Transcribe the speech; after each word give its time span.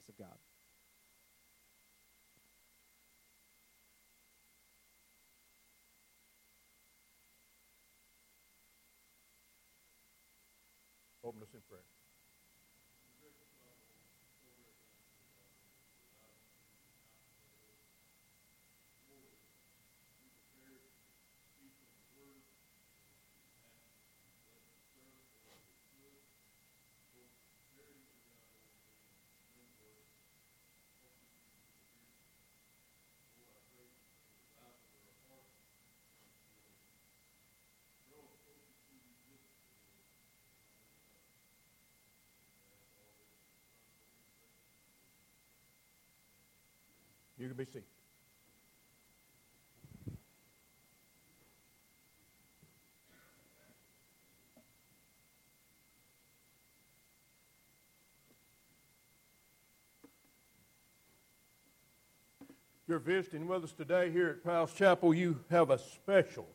sacrifice 0.00 0.08
of 0.08 0.18
God. 0.18 0.38
Open 11.24 11.42
us 11.42 11.48
in 11.54 11.60
prayer. 11.68 11.99
You 47.40 47.48
can 47.48 47.56
be 47.56 47.64
seated. 47.64 47.84
You're 62.86 62.98
visiting 62.98 63.48
with 63.48 63.64
us 63.64 63.72
today 63.72 64.10
here 64.10 64.28
at 64.28 64.44
Powell's 64.44 64.74
Chapel, 64.74 65.14
you 65.14 65.40
have 65.48 65.70
a 65.70 65.78
special 65.78 66.46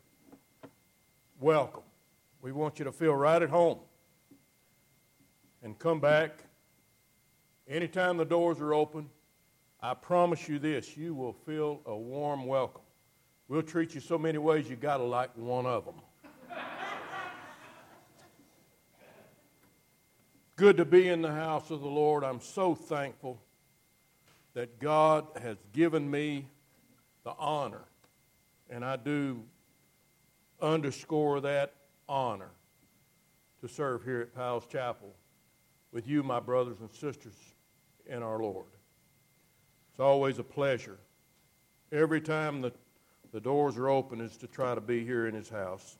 welcome. 1.39 1.81
We 2.43 2.51
want 2.51 2.77
you 2.77 2.85
to 2.85 2.91
feel 2.91 3.15
right 3.15 3.41
at 3.41 3.49
home 3.49 3.79
and 5.63 5.79
come 5.79 5.99
back 5.99 6.43
anytime 7.67 8.17
the 8.17 8.25
doors 8.25 8.61
are 8.61 8.75
open 8.75 9.09
I 9.85 9.93
promise 9.93 10.49
you 10.49 10.57
this 10.57 10.97
you 10.97 11.13
will 11.13 11.33
feel 11.33 11.79
a 11.85 11.95
warm 11.95 12.47
welcome. 12.47 12.81
We'll 13.47 13.61
treat 13.61 13.93
you 13.93 14.01
so 14.01 14.17
many 14.17 14.39
ways 14.39 14.67
you 14.67 14.75
got 14.75 14.97
to 14.97 15.03
like 15.03 15.29
one 15.37 15.67
of 15.67 15.85
them. 15.85 16.01
Good 20.55 20.77
to 20.77 20.85
be 20.85 21.07
in 21.07 21.21
the 21.21 21.31
house 21.31 21.69
of 21.69 21.81
the 21.81 21.87
Lord. 21.87 22.23
I'm 22.23 22.39
so 22.39 22.73
thankful 22.73 23.39
that 24.55 24.79
God 24.79 25.27
has 25.39 25.57
given 25.71 26.09
me 26.09 26.47
the 27.23 27.33
honor, 27.37 27.83
and 28.71 28.83
I 28.83 28.95
do 28.95 29.43
underscore 30.63 31.41
that 31.41 31.73
honor 32.09 32.49
to 33.61 33.67
serve 33.67 34.03
here 34.03 34.21
at 34.21 34.33
Powell's 34.33 34.65
Chapel 34.65 35.13
with 35.91 36.07
you, 36.07 36.23
my 36.23 36.39
brothers 36.39 36.77
and 36.79 36.89
sisters 36.89 37.35
in 38.07 38.23
our 38.23 38.39
Lord. 38.39 38.65
It's 39.95 40.01
always 40.01 40.39
a 40.39 40.43
pleasure. 40.43 40.97
Every 41.89 42.19
time 42.19 42.59
the, 42.59 42.73
the 43.31 43.39
doors 43.39 43.77
are 43.77 43.87
open 43.87 44.19
is 44.19 44.35
to 44.39 44.47
try 44.47 44.75
to 44.75 44.81
be 44.81 45.05
here 45.05 45.25
in 45.25 45.33
his 45.33 45.47
house. 45.47 45.95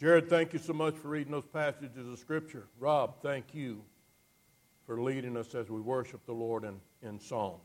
Jared, 0.00 0.28
thank 0.28 0.52
you 0.52 0.58
so 0.58 0.72
much 0.72 0.96
for 0.96 1.06
reading 1.06 1.30
those 1.30 1.46
passages 1.52 2.08
of 2.08 2.18
Scripture. 2.18 2.66
Rob, 2.80 3.22
thank 3.22 3.54
you 3.54 3.84
for 4.86 5.00
leading 5.00 5.36
us 5.36 5.54
as 5.54 5.70
we 5.70 5.80
worship 5.80 6.26
the 6.26 6.32
Lord 6.32 6.64
in, 6.64 6.80
in 7.00 7.20
song. 7.20 7.60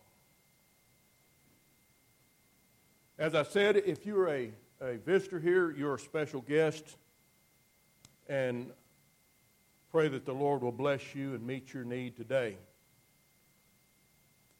As 3.18 3.34
I 3.34 3.42
said, 3.42 3.78
if 3.78 4.06
you're 4.06 4.30
a, 4.30 4.52
a 4.80 4.98
visitor 4.98 5.40
here, 5.40 5.72
you're 5.76 5.96
a 5.96 6.00
special 6.00 6.42
guest, 6.42 6.98
and 8.30 8.70
pray 9.92 10.08
that 10.08 10.24
the 10.24 10.34
Lord 10.34 10.62
will 10.62 10.72
bless 10.72 11.16
you 11.16 11.34
and 11.34 11.48
meet 11.48 11.74
your 11.74 11.84
need 11.84 12.16
today. 12.16 12.58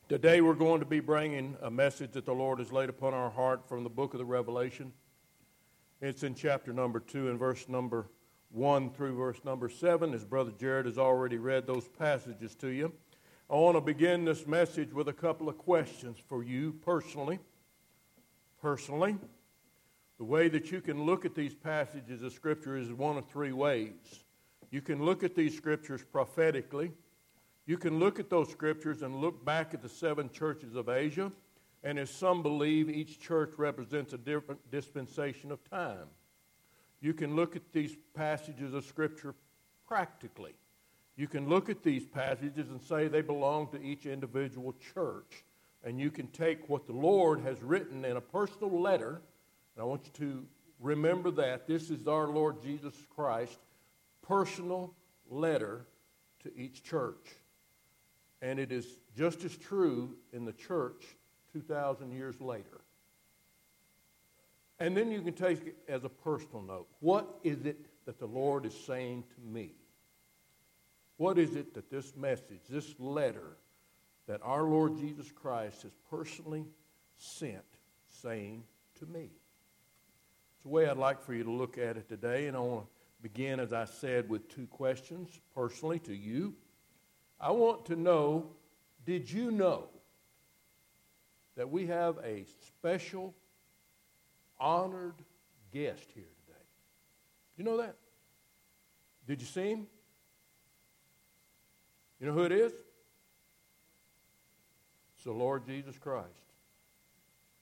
Today 0.08 0.40
we're 0.40 0.54
going 0.54 0.82
to 0.82 0.86
be 0.86 1.00
bringing 1.00 1.58
a 1.64 1.72
message 1.72 2.12
that 2.12 2.26
the 2.26 2.32
Lord 2.32 2.60
has 2.60 2.72
laid 2.72 2.90
upon 2.90 3.16
our 3.16 3.32
heart 3.32 3.68
from 3.68 3.84
the 3.84 3.90
book 3.90 4.14
of 4.14 4.20
the 4.20 4.26
Revelation. 4.26 4.94
It's 6.00 6.22
in 6.22 6.36
chapter 6.36 6.72
number 6.72 7.00
2 7.00 7.32
and 7.32 7.40
verse 7.40 7.68
number 7.68 8.06
1 8.52 8.92
through 8.92 9.16
verse 9.16 9.40
number 9.44 9.68
7, 9.68 10.14
as 10.14 10.24
Brother 10.24 10.52
Jared 10.60 10.86
has 10.86 11.00
already 11.00 11.40
read 11.40 11.66
those 11.66 11.88
passages 11.88 12.54
to 12.58 12.68
you. 12.68 12.94
I 13.50 13.56
want 13.56 13.78
to 13.78 13.82
begin 13.82 14.26
this 14.26 14.46
message 14.46 14.94
with 14.94 15.08
a 15.08 15.14
couple 15.14 15.50
of 15.50 15.58
questions 15.58 16.20
for 16.30 16.44
you 16.44 16.74
personally. 16.86 17.40
Personally, 18.62 19.18
the 20.20 20.24
way 20.24 20.50
that 20.50 20.72
you 20.72 20.82
can 20.82 21.04
look 21.04 21.26
at 21.26 21.34
these 21.34 21.56
passages 21.56 22.22
of 22.22 22.32
Scripture 22.32 22.78
is 22.78 22.94
one 22.94 23.18
of 23.18 23.26
three 23.26 23.54
ways. 23.54 24.24
You 24.70 24.82
can 24.82 25.04
look 25.04 25.24
at 25.24 25.34
these 25.34 25.58
Scriptures 25.58 26.04
prophetically 26.04 26.92
you 27.66 27.78
can 27.78 28.00
look 28.00 28.20
at 28.20 28.30
those 28.30 28.50
scriptures 28.50 29.02
and 29.02 29.16
look 29.16 29.44
back 29.44 29.74
at 29.74 29.82
the 29.82 29.90
seven 29.90 30.30
churches 30.30 30.76
of 30.76 30.90
Asia, 30.90 31.32
and 31.84 32.00
as 32.00 32.10
some 32.10 32.42
believe, 32.42 32.90
each 32.90 33.20
church 33.20 33.54
represents 33.58 34.14
a 34.14 34.18
different 34.18 34.60
dispensation 34.72 35.52
of 35.52 35.64
time. 35.70 36.08
You 37.02 37.14
can 37.14 37.36
look 37.36 37.56
at 37.56 37.72
these 37.72 37.96
passages 38.16 38.74
of 38.74 38.86
scripture 38.86 39.36
practically. 39.88 40.54
You 41.16 41.28
can 41.28 41.48
look 41.48 41.70
at 41.70 41.84
these 41.84 42.06
passages 42.06 42.70
and 42.70 42.82
say 42.82 43.08
they 43.08 43.22
belong 43.22 43.68
to 43.70 43.82
each 43.82 44.06
individual 44.06 44.74
church. 44.94 45.44
And 45.84 46.00
you 46.00 46.10
can 46.10 46.28
take 46.28 46.68
what 46.68 46.88
the 46.88 46.94
Lord 46.94 47.42
has 47.42 47.62
written 47.62 48.04
in 48.04 48.18
a 48.18 48.22
personal 48.22 48.82
letter, 48.82 49.22
and 49.76 49.82
I 49.82 49.84
want 49.84 50.02
you 50.06 50.12
to 50.26 50.46
remember 50.80 51.30
that. 51.32 51.68
This 51.68 51.92
is 51.92 52.08
our 52.08 52.28
Lord 52.28 52.62
Jesus 52.62 52.96
Christ, 53.16 53.60
personal 54.24 54.94
letter 55.30 55.86
to 56.44 56.52
each 56.58 56.84
church. 56.84 57.36
And 58.46 58.60
it 58.60 58.72
is 58.72 58.86
just 59.18 59.44
as 59.44 59.58
true 59.58 60.16
in 60.32 60.46
the 60.46 60.54
church 60.54 61.04
2,000 61.54 62.12
years 62.12 62.40
later. 62.40 62.82
And 64.80 64.96
then 64.96 65.10
you 65.10 65.22
can 65.22 65.34
take 65.34 65.66
it 65.66 65.78
as 65.88 66.04
a 66.04 66.10
personal 66.10 66.62
note. 66.62 66.86
What 67.00 67.40
is 67.44 67.66
it 67.66 67.88
that 68.06 68.20
the 68.20 68.28
Lord 68.28 68.68
is 68.68 68.76
saying 68.86 69.24
to 69.34 69.42
me? 69.42 69.72
What 71.18 71.40
is 71.40 71.56
it 71.56 71.74
that 71.74 71.90
this 71.90 72.16
message, 72.16 72.60
this 72.70 72.94
letter 73.00 73.58
that 74.28 74.42
our 74.44 74.64
Lord 74.64 75.00
Jesus 75.00 75.32
Christ 75.32 75.82
has 75.82 75.94
personally 76.12 76.66
sent 77.18 77.66
saying 78.22 78.64
to 79.00 79.08
me? 79.08 79.32
It's 80.54 80.64
the 80.64 80.70
way 80.70 80.88
I'd 80.88 80.98
like 80.98 81.24
for 81.24 81.34
you 81.34 81.46
to 81.46 81.52
look 81.52 81.80
at 81.80 81.98
it 81.98 82.08
today, 82.08 82.46
and 82.46 82.56
I 82.56 82.60
want 82.60 82.86
to 82.86 82.88
begin, 83.24 83.60
as 83.60 83.74
I 83.74 83.86
said, 83.86 84.30
with 84.30 84.48
two 84.50 84.68
questions 84.68 85.30
personally 85.56 85.98
to 86.00 86.14
you. 86.14 86.54
I 87.40 87.52
want 87.52 87.86
to 87.86 87.96
know 87.96 88.48
did 89.06 89.32
you 89.32 89.52
know 89.52 89.88
that 91.56 91.70
we 91.70 91.88
have 91.88 92.18
a 92.24 92.46
special, 92.68 93.34
honored 94.60 95.16
guest 95.72 96.06
here 96.14 96.24
today? 96.46 96.60
You 97.58 97.64
know 97.64 97.78
that? 97.78 97.96
Did 99.28 99.42
you 99.42 99.48
see 99.48 99.70
him? 99.70 99.88
You 102.20 102.28
know 102.28 102.34
who 102.34 102.44
it 102.44 102.52
is? 102.52 102.74
It's 105.16 105.24
the 105.24 105.32
Lord 105.32 105.66
Jesus 105.66 105.98
Christ. 105.98 106.28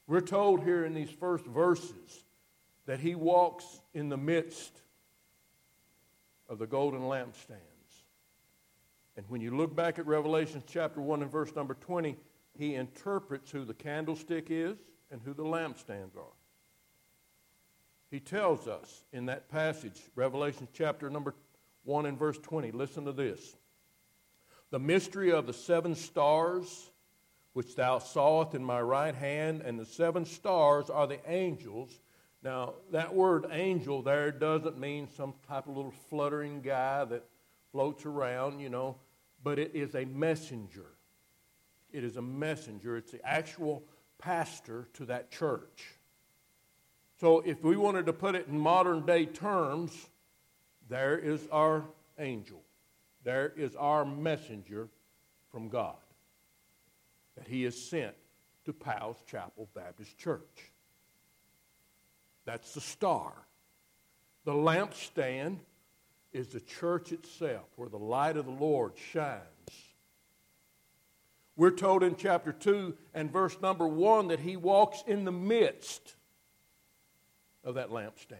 We're 0.08 0.22
told 0.22 0.64
here 0.64 0.86
in 0.86 0.94
these 0.94 1.10
first 1.10 1.46
verses 1.46 2.26
that 2.86 3.00
he 3.00 3.16
walks 3.16 3.82
in 3.94 4.10
the 4.10 4.18
midst 4.18 4.82
of 6.50 6.60
the 6.60 6.68
golden 6.68 7.02
lampstand. 7.02 7.73
And 9.16 9.26
when 9.30 9.42
you 9.42 9.56
look 9.56 9.76
back 9.76 10.00
at 10.00 10.08
Revelation 10.08 10.64
chapter 10.68 11.02
1 11.02 11.22
and 11.22 11.32
verse 11.32 11.56
number 11.56 11.76
20, 11.76 12.18
he 12.58 12.76
interprets 12.76 13.52
who 13.52 13.66
the 13.66 13.74
candlestick 13.74 14.48
is 14.50 14.78
and 15.12 15.22
who 15.24 15.34
the 15.34 15.44
lampstands 15.44 16.16
are. 16.18 16.34
He 18.10 18.20
tells 18.20 18.68
us 18.68 19.04
in 19.12 19.26
that 19.28 19.50
passage, 19.50 20.02
Revelation 20.16 20.68
chapter 20.74 21.10
number 21.10 21.36
1 21.84 22.06
and 22.06 22.18
verse 22.18 22.38
20, 22.38 22.72
listen 22.72 23.06
to 23.06 23.12
this. 23.12 23.56
The 24.72 24.80
mystery 24.80 25.32
of 25.32 25.46
the 25.46 25.54
seven 25.54 25.96
stars 25.96 26.90
which 27.54 27.76
thou 27.76 28.00
sawest 28.00 28.56
in 28.56 28.64
my 28.64 28.82
right 28.82 29.14
hand, 29.14 29.62
and 29.62 29.80
the 29.80 29.86
seven 29.86 30.26
stars 30.26 30.90
are 30.90 31.08
the 31.08 31.20
angels. 31.32 31.92
Now, 32.44 32.74
that 32.92 33.14
word 33.14 33.46
angel 33.52 34.02
there 34.02 34.32
doesn't 34.32 34.80
mean 34.80 35.08
some 35.08 35.36
type 35.48 35.68
of 35.68 35.78
little 35.78 35.94
fluttering 36.10 36.62
guy 36.62 37.06
that 37.06 37.24
floats 37.72 38.06
around, 38.06 38.60
you 38.60 38.70
know, 38.70 38.98
but 39.44 39.60
it 39.60 39.72
is 39.76 39.96
a 39.96 40.06
messenger. 40.06 40.86
It 41.92 42.04
is 42.04 42.18
a 42.18 42.22
messenger. 42.22 42.98
It's 42.98 43.12
the 43.12 43.26
actual 43.26 43.84
pastor 44.18 44.88
to 44.94 45.06
that 45.06 45.32
church. 45.32 45.86
So 47.20 47.42
if 47.42 47.64
we 47.64 47.76
wanted 47.76 48.06
to 48.08 48.14
put 48.14 48.36
it 48.36 48.48
in 48.48 48.58
modern 48.58 49.06
day 49.06 49.26
terms, 49.26 49.92
there 50.90 51.18
is 51.18 51.48
our 51.52 51.84
angel. 52.18 52.62
There 53.24 53.54
is 53.56 53.76
our 53.76 54.06
messenger 54.06 54.90
from 55.52 55.70
God 55.70 55.96
that 57.38 57.48
He 57.48 57.64
has 57.64 57.80
sent 57.80 58.16
to 58.66 58.74
Powell's 58.74 59.22
Chapel 59.28 59.70
Baptist 59.74 60.18
Church. 60.18 60.72
That's 62.46 62.74
the 62.74 62.82
star. 62.82 63.34
The 64.46 64.52
lampstand 64.52 65.60
is 66.34 66.48
the 66.48 66.60
church 66.60 67.12
itself, 67.12 67.66
where 67.76 67.90
the 67.90 67.98
light 67.98 68.38
of 68.38 68.46
the 68.46 68.52
Lord 68.52 68.94
shines. 69.12 69.42
We're 71.56 71.72
told 71.72 72.02
in 72.02 72.16
chapter 72.16 72.52
2 72.52 72.96
and 73.14 73.32
verse 73.32 73.56
number 73.62 73.88
1 73.88 74.30
that 74.30 74.40
he 74.40 74.58
walks 74.58 75.04
in 75.06 75.24
the 75.24 75.32
midst 75.32 76.16
of 77.64 77.76
that 77.76 77.90
lampstand. 77.90 78.40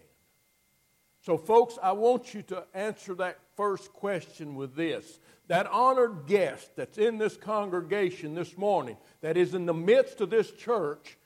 So, 1.22 1.38
folks, 1.38 1.78
I 1.82 1.94
want 1.94 2.34
you 2.34 2.42
to 2.44 2.66
answer 2.74 3.14
that 3.16 3.40
first 3.56 3.94
question 3.94 4.56
with 4.56 4.76
this. 4.76 5.20
That 5.48 5.68
honored 5.68 6.26
guest 6.26 6.76
that's 6.76 6.98
in 6.98 7.18
this 7.18 7.38
congregation 7.38 8.34
this 8.34 8.58
morning, 8.58 8.98
that 9.22 9.38
is 9.38 9.54
in 9.54 9.66
the 9.66 9.74
midst 9.74 10.20
of 10.20 10.30
this 10.30 10.52
church, 10.52 11.18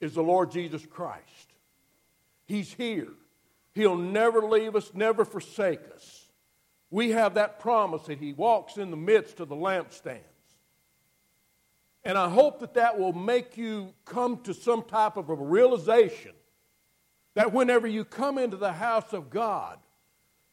is 0.00 0.14
the 0.14 0.22
Lord 0.22 0.50
Jesus 0.50 0.84
Christ. 0.84 1.22
He's 2.46 2.72
here. 2.72 3.08
He'll 3.78 3.96
never 3.96 4.42
leave 4.42 4.74
us, 4.74 4.90
never 4.92 5.24
forsake 5.24 5.78
us. 5.94 6.28
We 6.90 7.10
have 7.10 7.34
that 7.34 7.60
promise 7.60 8.02
that 8.06 8.18
He 8.18 8.32
walks 8.32 8.76
in 8.76 8.90
the 8.90 8.96
midst 8.96 9.38
of 9.38 9.48
the 9.48 9.54
lampstands. 9.54 10.18
And 12.02 12.18
I 12.18 12.28
hope 12.28 12.58
that 12.58 12.74
that 12.74 12.98
will 12.98 13.12
make 13.12 13.56
you 13.56 13.94
come 14.04 14.38
to 14.42 14.52
some 14.52 14.82
type 14.82 15.16
of 15.16 15.28
a 15.28 15.34
realization 15.36 16.32
that 17.36 17.52
whenever 17.52 17.86
you 17.86 18.04
come 18.04 18.36
into 18.36 18.56
the 18.56 18.72
house 18.72 19.12
of 19.12 19.30
God, 19.30 19.78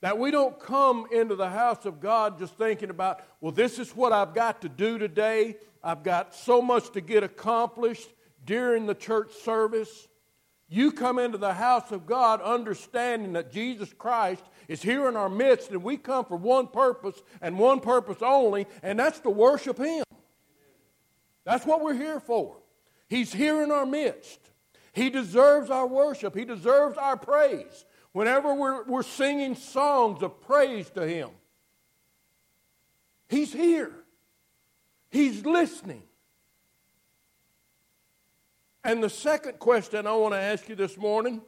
that 0.01 0.19
we 0.19 0.29
don't 0.29 0.59
come 0.59 1.07
into 1.11 1.35
the 1.35 1.49
house 1.49 1.87
of 1.87 1.99
God 1.99 2.37
just 2.37 2.55
thinking 2.59 2.91
about, 2.91 3.21
well, 3.41 3.51
this 3.51 3.79
is 3.79 3.89
what 3.95 4.13
I've 4.13 4.35
got 4.35 4.61
to 4.61 4.69
do 4.69 4.99
today. 4.99 5.57
I've 5.83 6.03
got 6.03 6.35
so 6.35 6.61
much 6.61 6.91
to 6.91 7.01
get 7.01 7.23
accomplished 7.23 8.07
during 8.45 8.85
the 8.85 8.93
church 8.93 9.33
service. 9.33 10.07
You 10.67 10.91
come 10.91 11.19
into 11.19 11.37
the 11.37 11.53
house 11.53 11.91
of 11.91 12.05
God 12.05 12.41
understanding 12.41 13.33
that 13.33 13.51
Jesus 13.51 13.93
Christ 13.93 14.43
is 14.67 14.81
here 14.81 15.07
in 15.07 15.15
our 15.15 15.29
midst, 15.29 15.69
and 15.69 15.83
we 15.83 15.97
come 15.97 16.25
for 16.25 16.37
one 16.37 16.67
purpose 16.67 17.21
and 17.41 17.59
one 17.59 17.79
purpose 17.79 18.17
only, 18.21 18.65
and 18.81 18.97
that's 18.97 19.19
to 19.19 19.29
worship 19.29 19.77
Him. 19.77 20.03
That's 21.43 21.65
what 21.65 21.81
we're 21.81 21.93
here 21.93 22.19
for. 22.19 22.57
He's 23.07 23.31
here 23.31 23.61
in 23.61 23.71
our 23.71 23.85
midst. 23.85 24.39
He 24.93 25.11
deserves 25.11 25.69
our 25.69 25.85
worship, 25.85 26.35
He 26.35 26.45
deserves 26.45 26.97
our 26.97 27.17
praise. 27.17 27.85
Whenever 28.11 28.55
we're, 28.55 28.85
we're 28.85 29.03
singing 29.03 29.55
songs 29.55 30.23
of 30.23 30.41
praise 30.41 30.89
to 30.91 31.05
Him, 31.05 31.29
He's 33.29 33.53
here, 33.53 33.91
He's 35.11 35.45
listening. 35.45 36.03
And 38.85 39.03
the 39.03 39.09
second 39.09 39.57
question 39.57 40.05
I 40.05 40.13
want 40.13 40.35
to 40.35 40.39
ask 40.39 40.69
you 40.69 40.75
this 40.75 40.95
morning 40.95 41.41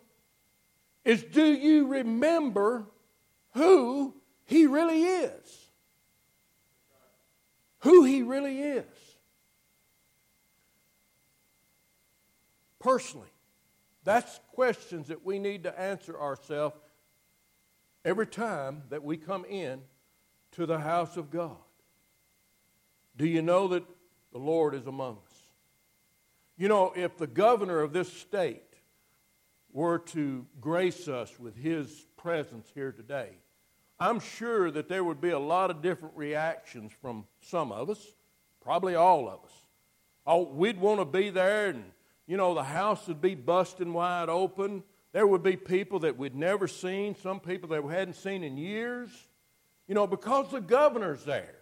is 1.05 1.23
Do 1.23 1.45
you 1.45 1.85
remember 1.85 2.87
who 3.53 4.15
He 4.45 4.65
really 4.65 5.03
is? 5.03 5.69
Who 7.81 8.03
He 8.05 8.23
really 8.23 8.59
is? 8.59 8.85
Personally, 12.79 13.29
that's 14.03 14.39
questions 14.53 15.09
that 15.09 15.23
we 15.23 15.37
need 15.37 15.61
to 15.63 15.79
answer 15.79 16.19
ourselves 16.19 16.75
every 18.03 18.25
time 18.25 18.81
that 18.89 19.03
we 19.03 19.15
come 19.15 19.45
in 19.45 19.81
to 20.53 20.65
the 20.65 20.79
house 20.79 21.17
of 21.17 21.29
God. 21.29 21.57
Do 23.15 23.27
you 23.27 23.43
know 23.43 23.67
that 23.67 23.83
the 24.31 24.39
Lord 24.39 24.73
is 24.73 24.87
among 24.87 25.17
us? 25.17 25.26
You 26.57 26.67
know, 26.67 26.91
if 26.95 27.17
the 27.17 27.27
governor 27.27 27.81
of 27.81 27.93
this 27.93 28.11
state 28.11 28.63
were 29.71 29.99
to 29.99 30.45
grace 30.59 31.07
us 31.07 31.39
with 31.39 31.55
his 31.55 32.07
presence 32.17 32.67
here 32.73 32.91
today, 32.91 33.29
I'm 33.99 34.19
sure 34.19 34.71
that 34.71 34.89
there 34.89 35.03
would 35.03 35.21
be 35.21 35.29
a 35.29 35.39
lot 35.39 35.69
of 35.69 35.83
different 35.83 36.15
reactions 36.17 36.91
from 36.99 37.25
some 37.41 37.71
of 37.71 37.91
us, 37.91 38.03
probably 38.61 38.95
all 38.95 39.27
of 39.27 39.43
us. 39.43 39.51
Oh, 40.25 40.43
we'd 40.51 40.79
want 40.79 40.99
to 40.99 41.05
be 41.05 41.29
there, 41.29 41.69
and, 41.69 41.83
you 42.25 42.37
know, 42.37 42.55
the 42.55 42.63
house 42.63 43.07
would 43.07 43.21
be 43.21 43.35
busting 43.35 43.93
wide 43.93 44.29
open. 44.29 44.83
There 45.13 45.27
would 45.27 45.43
be 45.43 45.55
people 45.55 45.99
that 45.99 46.17
we'd 46.17 46.35
never 46.35 46.67
seen, 46.67 47.15
some 47.15 47.39
people 47.39 47.69
that 47.69 47.83
we 47.83 47.93
hadn't 47.93 48.15
seen 48.15 48.43
in 48.43 48.57
years, 48.57 49.09
you 49.87 49.93
know, 49.93 50.07
because 50.07 50.49
the 50.49 50.61
governor's 50.61 51.23
there. 51.23 51.55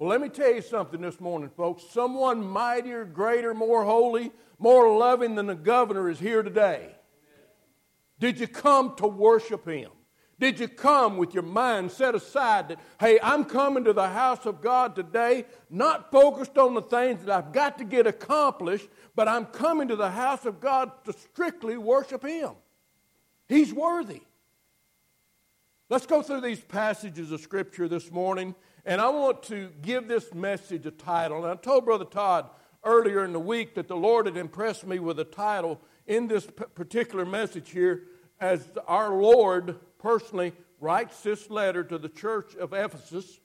Well, 0.00 0.08
let 0.08 0.22
me 0.22 0.30
tell 0.30 0.50
you 0.50 0.62
something 0.62 1.02
this 1.02 1.20
morning, 1.20 1.50
folks. 1.50 1.84
Someone 1.90 2.42
mightier, 2.42 3.04
greater, 3.04 3.52
more 3.52 3.84
holy, 3.84 4.32
more 4.58 4.96
loving 4.96 5.34
than 5.34 5.44
the 5.44 5.54
governor 5.54 6.08
is 6.08 6.18
here 6.18 6.42
today. 6.42 6.94
Did 8.18 8.40
you 8.40 8.48
come 8.48 8.96
to 8.96 9.06
worship 9.06 9.68
him? 9.68 9.90
Did 10.38 10.58
you 10.58 10.68
come 10.68 11.18
with 11.18 11.34
your 11.34 11.42
mind 11.42 11.92
set 11.92 12.14
aside 12.14 12.68
that, 12.68 12.80
hey, 12.98 13.18
I'm 13.22 13.44
coming 13.44 13.84
to 13.84 13.92
the 13.92 14.08
house 14.08 14.46
of 14.46 14.62
God 14.62 14.96
today, 14.96 15.44
not 15.68 16.10
focused 16.10 16.56
on 16.56 16.72
the 16.72 16.80
things 16.80 17.22
that 17.22 17.36
I've 17.36 17.52
got 17.52 17.76
to 17.76 17.84
get 17.84 18.06
accomplished, 18.06 18.88
but 19.14 19.28
I'm 19.28 19.44
coming 19.44 19.88
to 19.88 19.96
the 19.96 20.10
house 20.10 20.46
of 20.46 20.62
God 20.62 20.92
to 21.04 21.12
strictly 21.12 21.76
worship 21.76 22.24
Him? 22.24 22.52
He's 23.48 23.70
worthy. 23.74 24.22
Let's 25.90 26.06
go 26.06 26.22
through 26.22 26.40
these 26.40 26.60
passages 26.60 27.32
of 27.32 27.40
Scripture 27.42 27.86
this 27.86 28.10
morning 28.10 28.54
and 28.90 29.00
I 29.00 29.08
want 29.08 29.44
to 29.44 29.70
give 29.82 30.08
this 30.08 30.34
message 30.34 30.84
a 30.84 30.90
title. 30.90 31.44
And 31.44 31.46
I 31.46 31.54
told 31.54 31.84
Brother 31.84 32.04
Todd 32.04 32.50
earlier 32.82 33.24
in 33.24 33.32
the 33.32 33.38
week 33.38 33.76
that 33.76 33.86
the 33.86 33.94
Lord 33.94 34.26
had 34.26 34.36
impressed 34.36 34.84
me 34.84 34.98
with 34.98 35.20
a 35.20 35.24
title 35.24 35.80
in 36.08 36.26
this 36.26 36.44
particular 36.74 37.24
message 37.24 37.70
here 37.70 38.02
as 38.40 38.68
our 38.88 39.14
Lord 39.14 39.78
personally 39.98 40.52
writes 40.80 41.22
this 41.22 41.48
letter 41.50 41.84
to 41.84 41.98
the 41.98 42.08
church 42.08 42.56
of 42.56 42.72
Ephesus. 42.72 43.38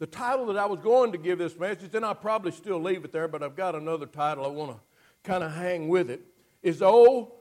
The 0.00 0.06
title 0.06 0.44
that 0.46 0.58
I 0.58 0.66
was 0.66 0.80
going 0.80 1.12
to 1.12 1.18
give 1.18 1.38
this 1.38 1.58
message, 1.58 1.94
and 1.94 2.04
I'll 2.04 2.14
probably 2.14 2.52
still 2.52 2.78
leave 2.78 3.06
it 3.06 3.12
there, 3.12 3.26
but 3.26 3.42
I've 3.42 3.56
got 3.56 3.74
another 3.74 4.04
title 4.04 4.44
I 4.44 4.48
want 4.48 4.72
to 4.72 4.80
kind 5.22 5.42
of 5.42 5.54
hang 5.54 5.88
with 5.88 6.10
it, 6.10 6.20
is 6.62 6.82
Oh, 6.82 7.36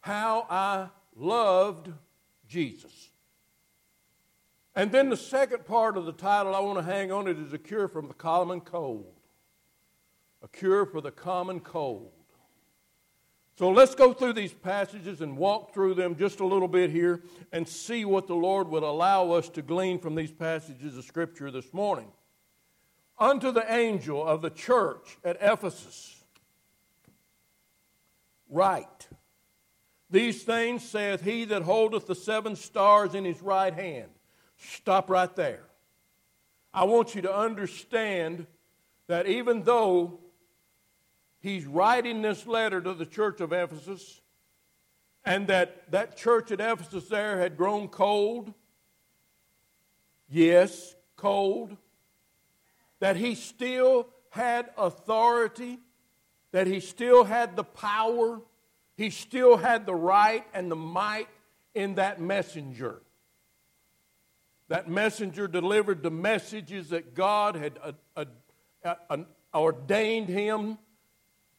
How 0.00 0.48
I 0.50 0.88
Loved 1.14 1.92
Jesus. 2.48 3.09
And 4.74 4.92
then 4.92 5.08
the 5.08 5.16
second 5.16 5.64
part 5.64 5.96
of 5.96 6.06
the 6.06 6.12
title 6.12 6.54
I 6.54 6.60
want 6.60 6.78
to 6.78 6.84
hang 6.84 7.10
on 7.10 7.26
it 7.26 7.38
is 7.38 7.52
a 7.52 7.58
cure 7.58 7.88
from 7.88 8.08
the 8.08 8.14
common 8.14 8.60
cold. 8.60 9.14
A 10.42 10.48
cure 10.48 10.86
for 10.86 11.00
the 11.00 11.10
common 11.10 11.60
cold. 11.60 12.12
So 13.58 13.68
let's 13.70 13.94
go 13.94 14.14
through 14.14 14.34
these 14.34 14.54
passages 14.54 15.20
and 15.20 15.36
walk 15.36 15.74
through 15.74 15.94
them 15.94 16.16
just 16.16 16.40
a 16.40 16.46
little 16.46 16.68
bit 16.68 16.90
here 16.90 17.22
and 17.52 17.68
see 17.68 18.06
what 18.06 18.26
the 18.26 18.34
Lord 18.34 18.68
would 18.68 18.82
allow 18.82 19.32
us 19.32 19.50
to 19.50 19.60
glean 19.60 19.98
from 19.98 20.14
these 20.14 20.32
passages 20.32 20.96
of 20.96 21.04
Scripture 21.04 21.50
this 21.50 21.74
morning. 21.74 22.10
Unto 23.18 23.52
the 23.52 23.70
angel 23.70 24.26
of 24.26 24.40
the 24.40 24.48
church 24.48 25.18
at 25.22 25.36
Ephesus, 25.42 26.22
write, 28.48 29.08
These 30.08 30.42
things 30.44 30.82
saith 30.82 31.22
he 31.22 31.44
that 31.46 31.62
holdeth 31.62 32.06
the 32.06 32.14
seven 32.14 32.56
stars 32.56 33.14
in 33.14 33.26
his 33.26 33.42
right 33.42 33.74
hand 33.74 34.08
Stop 34.60 35.08
right 35.08 35.34
there. 35.36 35.62
I 36.72 36.84
want 36.84 37.14
you 37.14 37.22
to 37.22 37.34
understand 37.34 38.46
that 39.06 39.26
even 39.26 39.62
though 39.62 40.20
he's 41.40 41.66
writing 41.66 42.22
this 42.22 42.46
letter 42.46 42.80
to 42.80 42.94
the 42.94 43.06
church 43.06 43.40
of 43.40 43.52
Ephesus, 43.52 44.20
and 45.24 45.46
that 45.48 45.90
that 45.90 46.16
church 46.16 46.50
at 46.50 46.60
Ephesus 46.60 47.08
there 47.08 47.38
had 47.38 47.56
grown 47.56 47.88
cold, 47.88 48.52
yes, 50.28 50.94
cold, 51.16 51.76
that 53.00 53.16
he 53.16 53.34
still 53.34 54.08
had 54.30 54.70
authority, 54.76 55.78
that 56.52 56.66
he 56.66 56.80
still 56.80 57.24
had 57.24 57.56
the 57.56 57.64
power, 57.64 58.40
he 58.96 59.10
still 59.10 59.56
had 59.56 59.86
the 59.86 59.94
right 59.94 60.46
and 60.54 60.70
the 60.70 60.76
might 60.76 61.28
in 61.74 61.94
that 61.94 62.20
messenger. 62.20 63.00
That 64.70 64.88
messenger 64.88 65.48
delivered 65.48 66.00
the 66.04 66.12
messages 66.12 66.90
that 66.90 67.12
God 67.12 67.56
had 67.56 67.80
uh, 67.82 68.24
uh, 68.84 68.94
uh, 69.10 69.16
ordained 69.52 70.28
him, 70.28 70.78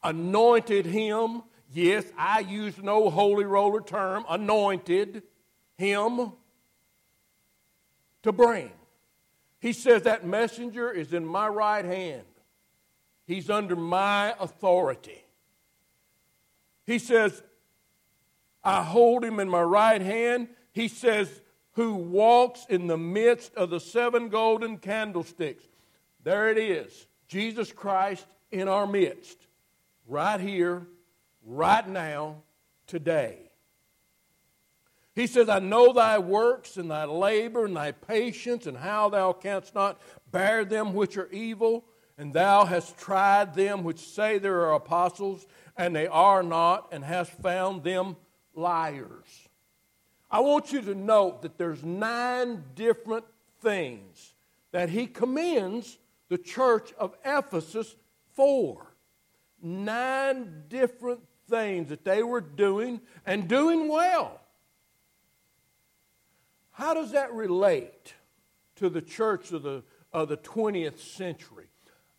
anointed 0.01 0.85
him. 0.85 1.43
Yes, 1.73 2.05
I 2.17 2.39
use 2.39 2.77
no 2.81 3.09
holy 3.09 3.43
roller 3.43 3.81
term, 3.81 4.23
anointed 4.29 5.23
him 5.77 6.31
to 8.23 8.31
bring. 8.31 8.71
He 9.59 9.73
says 9.73 10.03
that 10.03 10.25
messenger 10.25 10.89
is 10.89 11.11
in 11.11 11.25
my 11.25 11.49
right 11.49 11.83
hand. 11.83 12.23
He's 13.27 13.49
under 13.49 13.75
my 13.75 14.35
authority. 14.39 15.21
He 16.85 16.97
says, 16.97 17.43
I 18.63 18.83
hold 18.83 19.25
him 19.25 19.41
in 19.41 19.49
my 19.49 19.63
right 19.63 20.01
hand. 20.01 20.47
He 20.71 20.87
says, 20.87 21.41
who 21.81 21.95
walks 21.95 22.65
in 22.69 22.85
the 22.85 22.97
midst 22.97 23.55
of 23.55 23.71
the 23.71 23.79
seven 23.79 24.29
golden 24.29 24.77
candlesticks. 24.77 25.63
There 26.23 26.49
it 26.49 26.59
is 26.59 27.07
Jesus 27.27 27.71
Christ 27.71 28.27
in 28.51 28.67
our 28.67 28.85
midst, 28.85 29.47
right 30.05 30.39
here, 30.39 30.85
right 31.43 31.87
now, 31.87 32.43
today. 32.85 33.49
He 35.15 35.25
says, 35.25 35.49
I 35.49 35.57
know 35.57 35.91
thy 35.91 36.19
works 36.19 36.77
and 36.77 36.91
thy 36.91 37.05
labor 37.05 37.65
and 37.65 37.75
thy 37.75 37.93
patience, 37.93 38.67
and 38.67 38.77
how 38.77 39.09
thou 39.09 39.33
canst 39.33 39.73
not 39.73 39.99
bear 40.31 40.63
them 40.63 40.93
which 40.93 41.17
are 41.17 41.29
evil, 41.31 41.83
and 42.15 42.31
thou 42.31 42.65
hast 42.65 42.97
tried 42.97 43.55
them 43.55 43.83
which 43.83 43.99
say 43.99 44.37
there 44.37 44.61
are 44.61 44.73
apostles, 44.73 45.47
and 45.75 45.95
they 45.95 46.07
are 46.07 46.43
not, 46.43 46.89
and 46.91 47.03
hast 47.03 47.31
found 47.31 47.83
them 47.83 48.17
liars. 48.53 49.49
I 50.31 50.39
want 50.39 50.71
you 50.71 50.81
to 50.81 50.95
note 50.95 51.41
that 51.41 51.57
there's 51.57 51.83
nine 51.83 52.63
different 52.73 53.25
things 53.59 54.33
that 54.71 54.89
he 54.89 55.05
commends 55.05 55.97
the 56.29 56.37
church 56.37 56.93
of 56.97 57.13
Ephesus 57.25 57.95
for. 58.33 58.95
Nine 59.61 60.63
different 60.69 61.19
things 61.49 61.89
that 61.89 62.05
they 62.05 62.23
were 62.23 62.39
doing 62.39 63.01
and 63.25 63.49
doing 63.49 63.89
well. 63.89 64.39
How 66.71 66.93
does 66.93 67.11
that 67.11 67.33
relate 67.33 68.13
to 68.77 68.89
the 68.89 69.01
church 69.01 69.51
of 69.51 69.63
the, 69.63 69.83
of 70.13 70.29
the 70.29 70.37
20th 70.37 70.99
century? 70.99 71.65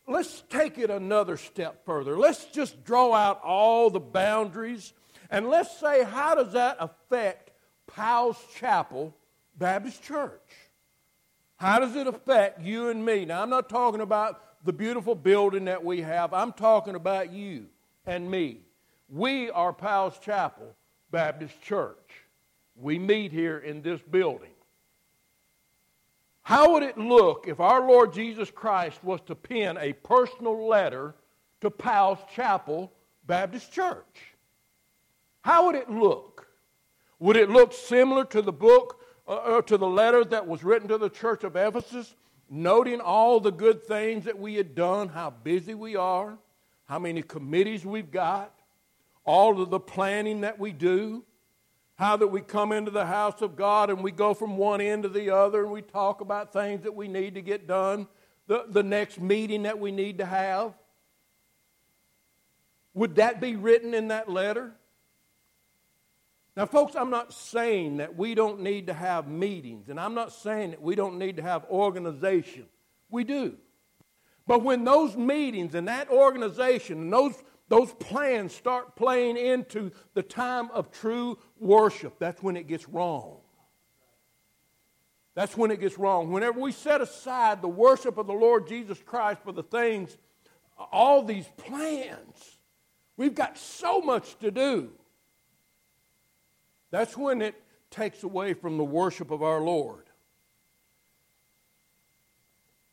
Let's 0.06 0.42
take 0.50 0.76
it 0.76 0.90
another 0.90 1.38
step 1.38 1.86
further. 1.86 2.18
Let's 2.18 2.44
just 2.46 2.84
draw 2.84 3.14
out 3.14 3.40
all 3.42 3.88
the 3.88 4.00
boundaries 4.00 4.92
and 5.30 5.48
let's 5.48 5.74
say, 5.78 6.04
how 6.04 6.34
does 6.34 6.52
that 6.52 6.76
affect 6.78 7.51
Powell's 7.94 8.42
Chapel 8.56 9.14
Baptist 9.58 10.02
Church? 10.02 10.40
How 11.56 11.78
does 11.78 11.94
it 11.94 12.06
affect 12.06 12.60
you 12.60 12.88
and 12.88 13.04
me? 13.04 13.24
Now, 13.24 13.42
I'm 13.42 13.50
not 13.50 13.68
talking 13.68 14.00
about 14.00 14.42
the 14.64 14.72
beautiful 14.72 15.14
building 15.14 15.66
that 15.66 15.84
we 15.84 16.00
have, 16.00 16.32
I'm 16.32 16.52
talking 16.52 16.94
about 16.94 17.32
you 17.32 17.66
and 18.06 18.30
me. 18.30 18.60
We 19.08 19.50
are 19.50 19.72
Powell's 19.72 20.18
Chapel 20.18 20.74
Baptist 21.10 21.60
Church. 21.62 21.96
We 22.76 22.98
meet 22.98 23.32
here 23.32 23.58
in 23.58 23.82
this 23.82 24.00
building. 24.00 24.48
How 26.42 26.72
would 26.72 26.82
it 26.82 26.98
look 26.98 27.46
if 27.46 27.60
our 27.60 27.86
Lord 27.86 28.12
Jesus 28.12 28.50
Christ 28.50 29.02
was 29.04 29.20
to 29.26 29.34
pen 29.34 29.76
a 29.78 29.92
personal 29.92 30.66
letter 30.66 31.14
to 31.60 31.70
Powell's 31.70 32.18
Chapel 32.34 32.92
Baptist 33.26 33.72
Church? 33.72 34.34
How 35.42 35.66
would 35.66 35.74
it 35.74 35.90
look? 35.90 36.46
Would 37.22 37.36
it 37.36 37.50
look 37.50 37.72
similar 37.72 38.24
to 38.24 38.42
the 38.42 38.50
book, 38.50 39.00
uh, 39.28 39.34
uh, 39.34 39.62
to 39.62 39.78
the 39.78 39.86
letter 39.86 40.24
that 40.24 40.48
was 40.48 40.64
written 40.64 40.88
to 40.88 40.98
the 40.98 41.08
church 41.08 41.44
of 41.44 41.54
Ephesus, 41.54 42.16
noting 42.50 43.00
all 43.00 43.38
the 43.38 43.52
good 43.52 43.84
things 43.84 44.24
that 44.24 44.36
we 44.36 44.56
had 44.56 44.74
done, 44.74 45.06
how 45.06 45.30
busy 45.30 45.72
we 45.72 45.94
are, 45.94 46.36
how 46.86 46.98
many 46.98 47.22
committees 47.22 47.86
we've 47.86 48.10
got, 48.10 48.52
all 49.24 49.62
of 49.62 49.70
the 49.70 49.78
planning 49.78 50.40
that 50.40 50.58
we 50.58 50.72
do, 50.72 51.22
how 51.94 52.16
that 52.16 52.26
we 52.26 52.40
come 52.40 52.72
into 52.72 52.90
the 52.90 53.06
house 53.06 53.40
of 53.40 53.54
God 53.54 53.88
and 53.88 54.02
we 54.02 54.10
go 54.10 54.34
from 54.34 54.56
one 54.56 54.80
end 54.80 55.04
to 55.04 55.08
the 55.08 55.30
other 55.30 55.62
and 55.62 55.70
we 55.70 55.80
talk 55.80 56.22
about 56.22 56.52
things 56.52 56.82
that 56.82 56.96
we 56.96 57.06
need 57.06 57.36
to 57.36 57.40
get 57.40 57.68
done, 57.68 58.08
the, 58.48 58.64
the 58.68 58.82
next 58.82 59.20
meeting 59.20 59.62
that 59.62 59.78
we 59.78 59.92
need 59.92 60.18
to 60.18 60.26
have. 60.26 60.74
Would 62.94 63.14
that 63.14 63.40
be 63.40 63.54
written 63.54 63.94
in 63.94 64.08
that 64.08 64.28
letter? 64.28 64.72
Now, 66.56 66.66
folks, 66.66 66.94
I'm 66.96 67.10
not 67.10 67.32
saying 67.32 67.96
that 67.96 68.16
we 68.16 68.34
don't 68.34 68.60
need 68.60 68.88
to 68.88 68.92
have 68.92 69.26
meetings, 69.26 69.88
and 69.88 69.98
I'm 69.98 70.14
not 70.14 70.32
saying 70.32 70.72
that 70.72 70.82
we 70.82 70.94
don't 70.94 71.18
need 71.18 71.36
to 71.36 71.42
have 71.42 71.64
organization. 71.70 72.66
We 73.10 73.24
do. 73.24 73.56
But 74.46 74.62
when 74.62 74.84
those 74.84 75.16
meetings 75.16 75.74
and 75.74 75.88
that 75.88 76.10
organization 76.10 77.00
and 77.00 77.12
those, 77.12 77.42
those 77.68 77.92
plans 77.94 78.54
start 78.54 78.96
playing 78.96 79.38
into 79.38 79.92
the 80.12 80.22
time 80.22 80.70
of 80.72 80.90
true 80.90 81.38
worship, 81.58 82.18
that's 82.18 82.42
when 82.42 82.56
it 82.56 82.66
gets 82.66 82.86
wrong. 82.88 83.38
That's 85.34 85.56
when 85.56 85.70
it 85.70 85.80
gets 85.80 85.96
wrong. 85.98 86.30
Whenever 86.30 86.60
we 86.60 86.72
set 86.72 87.00
aside 87.00 87.62
the 87.62 87.68
worship 87.68 88.18
of 88.18 88.26
the 88.26 88.34
Lord 88.34 88.66
Jesus 88.66 88.98
Christ 89.02 89.40
for 89.42 89.52
the 89.52 89.62
things, 89.62 90.18
all 90.90 91.22
these 91.22 91.46
plans, 91.56 92.58
we've 93.16 93.34
got 93.34 93.56
so 93.56 94.02
much 94.02 94.38
to 94.40 94.50
do. 94.50 94.90
That's 96.92 97.16
when 97.16 97.42
it 97.42 97.56
takes 97.90 98.22
away 98.22 98.54
from 98.54 98.76
the 98.76 98.84
worship 98.84 99.32
of 99.32 99.42
our 99.42 99.60
Lord. 99.60 100.04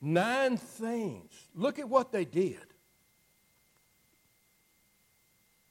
Nine 0.02 0.56
things. 0.58 1.32
Look 1.54 1.78
at 1.78 1.88
what 1.88 2.12
they 2.12 2.24
did. 2.24 2.66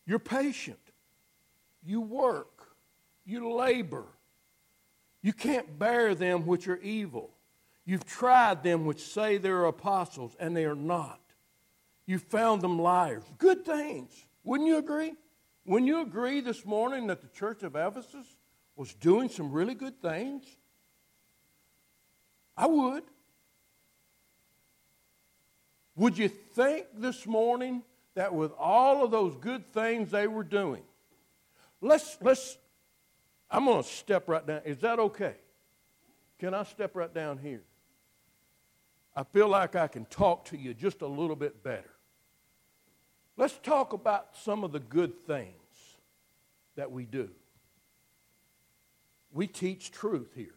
You're 0.07 0.19
patient. 0.19 0.79
You 1.83 2.03
work. 2.03 2.69
You 3.25 3.51
labor. 3.51 4.05
You 5.23 5.33
can't 5.33 5.79
bear 5.79 6.15
them 6.15 6.47
which 6.47 6.69
are 6.69 6.79
evil. 6.79 7.31
You've 7.87 8.05
tried 8.05 8.63
them 8.63 8.85
which 8.85 9.01
say 9.01 9.39
they're 9.39 9.65
apostles, 9.65 10.37
and 10.39 10.55
they 10.55 10.67
are 10.67 10.75
not. 10.75 11.21
You 12.07 12.19
found 12.19 12.61
them 12.61 12.79
liars. 12.79 13.25
Good 13.39 13.65
things. 13.65 14.13
Wouldn't 14.45 14.69
you 14.69 14.77
agree? 14.77 15.15
When 15.69 15.87
you 15.87 16.01
agree 16.01 16.41
this 16.41 16.65
morning 16.65 17.09
that 17.09 17.21
the 17.21 17.29
church 17.29 17.63
of 17.63 17.77
Ephesus 17.77 18.27
was 18.75 18.95
doing 18.95 19.29
some 19.29 19.53
really 19.53 19.75
good 19.75 20.01
things? 20.01 20.47
I 22.57 22.67
would. 22.67 23.03
Would 25.95 26.17
you 26.17 26.29
think 26.29 26.87
this 26.97 27.27
morning 27.27 27.83
that 28.15 28.33
with 28.35 28.51
all 28.59 29.05
of 29.05 29.11
those 29.11 29.37
good 29.37 29.67
things 29.67 30.11
they 30.11 30.27
were 30.27 30.43
doing, 30.43 30.85
let's, 31.83 32.17
let's, 32.23 32.57
I'm 33.51 33.67
going 33.67 33.83
to 33.83 33.89
step 33.91 34.27
right 34.27 34.47
down. 34.47 34.63
Is 34.65 34.79
that 34.79 34.99
okay? 34.99 35.35
Can 36.39 36.55
I 36.55 36.63
step 36.63 36.97
right 36.97 37.13
down 37.13 37.37
here? 37.37 37.63
I 39.15 39.23
feel 39.23 39.49
like 39.49 39.77
I 39.77 39.87
can 39.87 40.07
talk 40.07 40.47
to 40.47 40.57
you 40.57 40.73
just 40.73 41.03
a 41.03 41.07
little 41.07 41.37
bit 41.37 41.63
better. 41.63 41.91
Let's 43.37 43.59
talk 43.59 43.93
about 43.93 44.31
some 44.43 44.65
of 44.65 44.73
the 44.73 44.81
good 44.81 45.27
things 45.27 45.58
that 46.79 46.93
we 46.93 47.05
do. 47.05 47.29
We 49.33 49.49
teach 49.49 49.91
truth 49.91 50.31
here. 50.37 50.55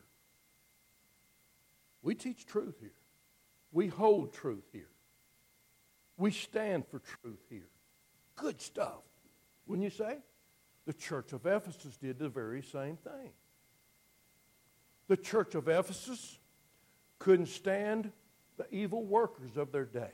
We 2.03 2.13
teach 2.13 2.45
truth 2.45 2.75
here. 2.79 2.93
We 3.71 3.87
hold 3.87 4.31
truth 4.31 4.69
here. 4.71 4.91
We 6.17 6.29
stand 6.29 6.85
for 6.87 6.99
truth 6.99 7.41
here. 7.49 7.69
Good 8.35 8.61
stuff. 8.61 9.01
Wouldn't 9.65 9.83
you 9.83 9.89
say? 9.89 10.19
The 10.85 10.93
church 10.93 11.33
of 11.33 11.47
Ephesus 11.47 11.97
did 11.97 12.19
the 12.19 12.29
very 12.29 12.61
same 12.61 12.97
thing. 12.97 13.31
The 15.07 15.17
church 15.17 15.55
of 15.55 15.67
Ephesus 15.67 16.37
couldn't 17.17 17.47
stand 17.47 18.11
the 18.57 18.67
evil 18.69 19.03
workers 19.03 19.57
of 19.57 19.71
their 19.71 19.85
day 19.85 20.13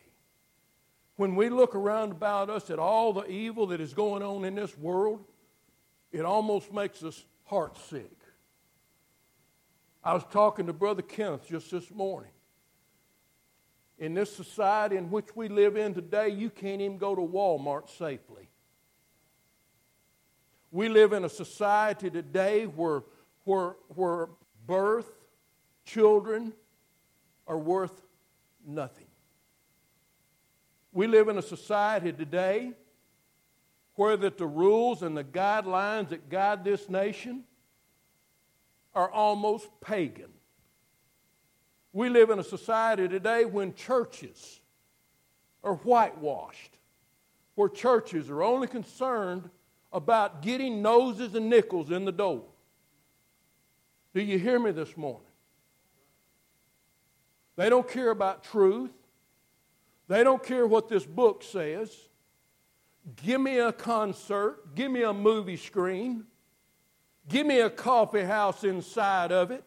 when 1.17 1.35
we 1.35 1.49
look 1.49 1.75
around 1.75 2.11
about 2.11 2.49
us 2.49 2.69
at 2.69 2.79
all 2.79 3.11
the 3.11 3.27
evil 3.27 3.67
that 3.67 3.81
is 3.81 3.93
going 3.93 4.23
on 4.23 4.45
in 4.45 4.55
this 4.55 4.77
world, 4.77 5.25
it 6.17 6.25
almost 6.25 6.73
makes 6.73 7.03
us 7.03 7.23
heart 7.45 7.77
sick. 7.89 8.17
I 10.03 10.13
was 10.13 10.23
talking 10.31 10.65
to 10.67 10.73
Brother 10.73 11.01
Kenneth 11.01 11.47
just 11.47 11.69
this 11.69 11.91
morning. 11.91 12.31
In 13.99 14.13
this 14.13 14.35
society 14.35 14.95
in 14.95 15.11
which 15.11 15.35
we 15.35 15.47
live 15.47 15.75
in 15.75 15.93
today, 15.93 16.29
you 16.29 16.49
can't 16.49 16.81
even 16.81 16.97
go 16.97 17.15
to 17.15 17.21
Walmart 17.21 17.89
safely. 17.97 18.49
We 20.71 20.89
live 20.89 21.13
in 21.13 21.23
a 21.23 21.29
society 21.29 22.09
today 22.09 22.65
where, 22.65 23.03
where, 23.43 23.75
where 23.89 24.29
birth, 24.65 25.11
children 25.85 26.53
are 27.47 27.57
worth 27.57 28.01
nothing. 28.65 29.07
We 30.91 31.07
live 31.07 31.27
in 31.27 31.37
a 31.37 31.41
society 31.41 32.11
today 32.11 32.73
where 33.97 34.15
that 34.15 34.37
the 34.37 34.45
rules 34.45 35.01
and 35.01 35.17
the 35.17 35.23
guidelines 35.23 36.09
that 36.09 36.29
guide 36.29 36.63
this 36.63 36.87
nation 36.87 37.43
are 38.93 39.09
almost 39.09 39.67
pagan. 39.81 40.29
We 41.93 42.09
live 42.09 42.29
in 42.29 42.37
a 42.37 42.43
society 42.43 43.07
today 43.07 43.43
when 43.43 43.73
churches 43.73 44.59
are 45.63 45.73
whitewashed, 45.77 46.77
where 47.55 47.69
churches 47.69 48.29
are 48.29 48.43
only 48.43 48.67
concerned 48.67 49.49
about 49.91 50.43
getting 50.43 50.83
noses 50.83 51.33
and 51.33 51.49
nickels 51.49 51.89
in 51.89 52.05
the 52.05 52.11
door. 52.11 52.43
Do 54.13 54.21
you 54.21 54.37
hear 54.37 54.59
me 54.59 54.69
this 54.69 54.95
morning? 54.95 55.21
They 57.55 57.67
don't 57.67 57.89
care 57.89 58.11
about 58.11 58.43
truth. 58.43 58.91
They 60.07 60.23
don't 60.23 60.43
care 60.43 60.67
what 60.67 60.87
this 60.87 61.03
book 61.03 61.41
says. 61.41 61.95
Give 63.15 63.39
me 63.39 63.59
a 63.59 63.71
concert, 63.71 64.75
give 64.75 64.91
me 64.91 65.03
a 65.03 65.13
movie 65.13 65.55
screen, 65.55 66.25
give 67.29 67.47
me 67.47 67.61
a 67.61 67.69
coffee 67.69 68.23
house 68.23 68.63
inside 68.63 69.31
of 69.31 69.49
it. 69.51 69.63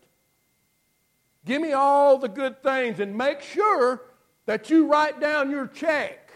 Give 1.46 1.62
me 1.62 1.72
all 1.72 2.18
the 2.18 2.28
good 2.28 2.62
things 2.62 3.00
and 3.00 3.16
make 3.16 3.40
sure 3.40 4.02
that 4.44 4.68
you 4.68 4.86
write 4.86 5.20
down 5.20 5.50
your 5.50 5.66
check 5.66 6.30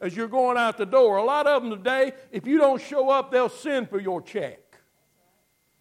as 0.00 0.16
you're 0.16 0.28
going 0.28 0.56
out 0.56 0.78
the 0.78 0.86
door. 0.86 1.18
A 1.18 1.24
lot 1.24 1.46
of 1.46 1.62
them 1.62 1.70
today, 1.70 2.12
if 2.32 2.46
you 2.46 2.56
don't 2.56 2.80
show 2.80 3.10
up, 3.10 3.30
they'll 3.30 3.50
send 3.50 3.90
for 3.90 4.00
your 4.00 4.22
check. 4.22 4.78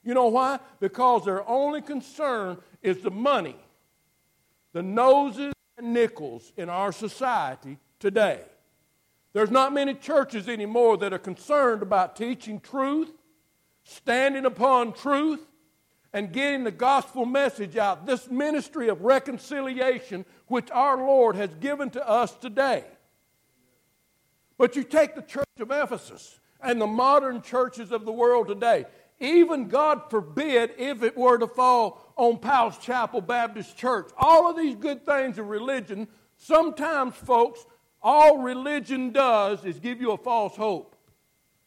You 0.03 0.13
know 0.13 0.27
why? 0.27 0.59
Because 0.79 1.23
their 1.25 1.47
only 1.49 1.81
concern 1.81 2.57
is 2.81 3.01
the 3.01 3.11
money, 3.11 3.55
the 4.73 4.83
noses 4.83 5.53
and 5.77 5.93
nickels 5.93 6.51
in 6.57 6.69
our 6.69 6.91
society 6.91 7.79
today. 7.99 8.41
There's 9.35 9.51
not 9.51 9.73
many 9.73 9.95
churches 9.95 10.47
anymore 10.47 10.95
that 10.99 11.11
are 11.11 11.19
concerned 11.19 11.81
about 11.81 12.15
teaching 12.15 12.61
truth, 12.61 13.11
standing 13.83 14.45
upon 14.45 14.93
truth, 14.93 15.41
and 16.13 16.31
getting 16.31 16.63
the 16.63 16.71
gospel 16.71 17.25
message 17.25 17.75
out. 17.75 18.05
This 18.05 18.31
ministry 18.31 18.87
of 18.87 19.01
reconciliation, 19.01 20.23
which 20.47 20.71
our 20.71 20.95
Lord 20.95 21.35
has 21.35 21.49
given 21.55 21.89
to 21.89 22.07
us 22.07 22.33
today. 22.35 22.85
But 24.57 24.77
you 24.77 24.85
take 24.85 25.15
the 25.15 25.21
church 25.21 25.43
of 25.59 25.69
Ephesus 25.69 26.39
and 26.61 26.79
the 26.79 26.87
modern 26.87 27.41
churches 27.41 27.91
of 27.91 28.05
the 28.05 28.13
world 28.13 28.47
today, 28.47 28.85
even 29.19 29.67
God 29.67 30.03
forbid 30.09 30.71
if 30.77 31.03
it 31.03 31.17
were 31.17 31.37
to 31.39 31.47
fall 31.47 32.13
on 32.15 32.37
Powell's 32.37 32.77
Chapel 32.77 33.19
Baptist 33.19 33.75
Church. 33.75 34.09
All 34.17 34.49
of 34.49 34.55
these 34.55 34.77
good 34.77 35.05
things 35.05 35.37
of 35.37 35.49
religion, 35.49 36.07
sometimes, 36.37 37.15
folks, 37.15 37.65
all 38.05 38.37
religion 38.37 39.09
does 39.09 39.65
is 39.65 39.79
give 39.79 39.99
you 39.99 40.11
a 40.11 40.17
false 40.17 40.55
hope. 40.55 40.95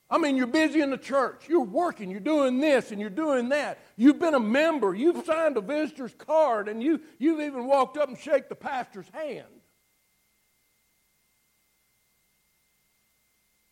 I 0.08 0.18
mean, 0.18 0.36
you're 0.36 0.46
busy 0.46 0.80
in 0.80 0.90
the 0.90 0.96
church. 0.96 1.48
You're 1.48 1.64
working. 1.64 2.12
You're 2.12 2.20
doing 2.20 2.60
this 2.60 2.92
and 2.92 3.00
you're 3.00 3.10
doing 3.10 3.48
that. 3.48 3.80
You've 3.96 4.20
been 4.20 4.34
a 4.34 4.40
member. 4.40 4.94
You've 4.94 5.26
signed 5.26 5.56
a 5.56 5.60
visitor's 5.60 6.14
card 6.14 6.68
and 6.68 6.80
you, 6.80 7.00
you've 7.18 7.40
even 7.40 7.66
walked 7.66 7.98
up 7.98 8.08
and 8.08 8.16
shake 8.16 8.48
the 8.48 8.54
pastor's 8.54 9.08
hand. 9.12 9.48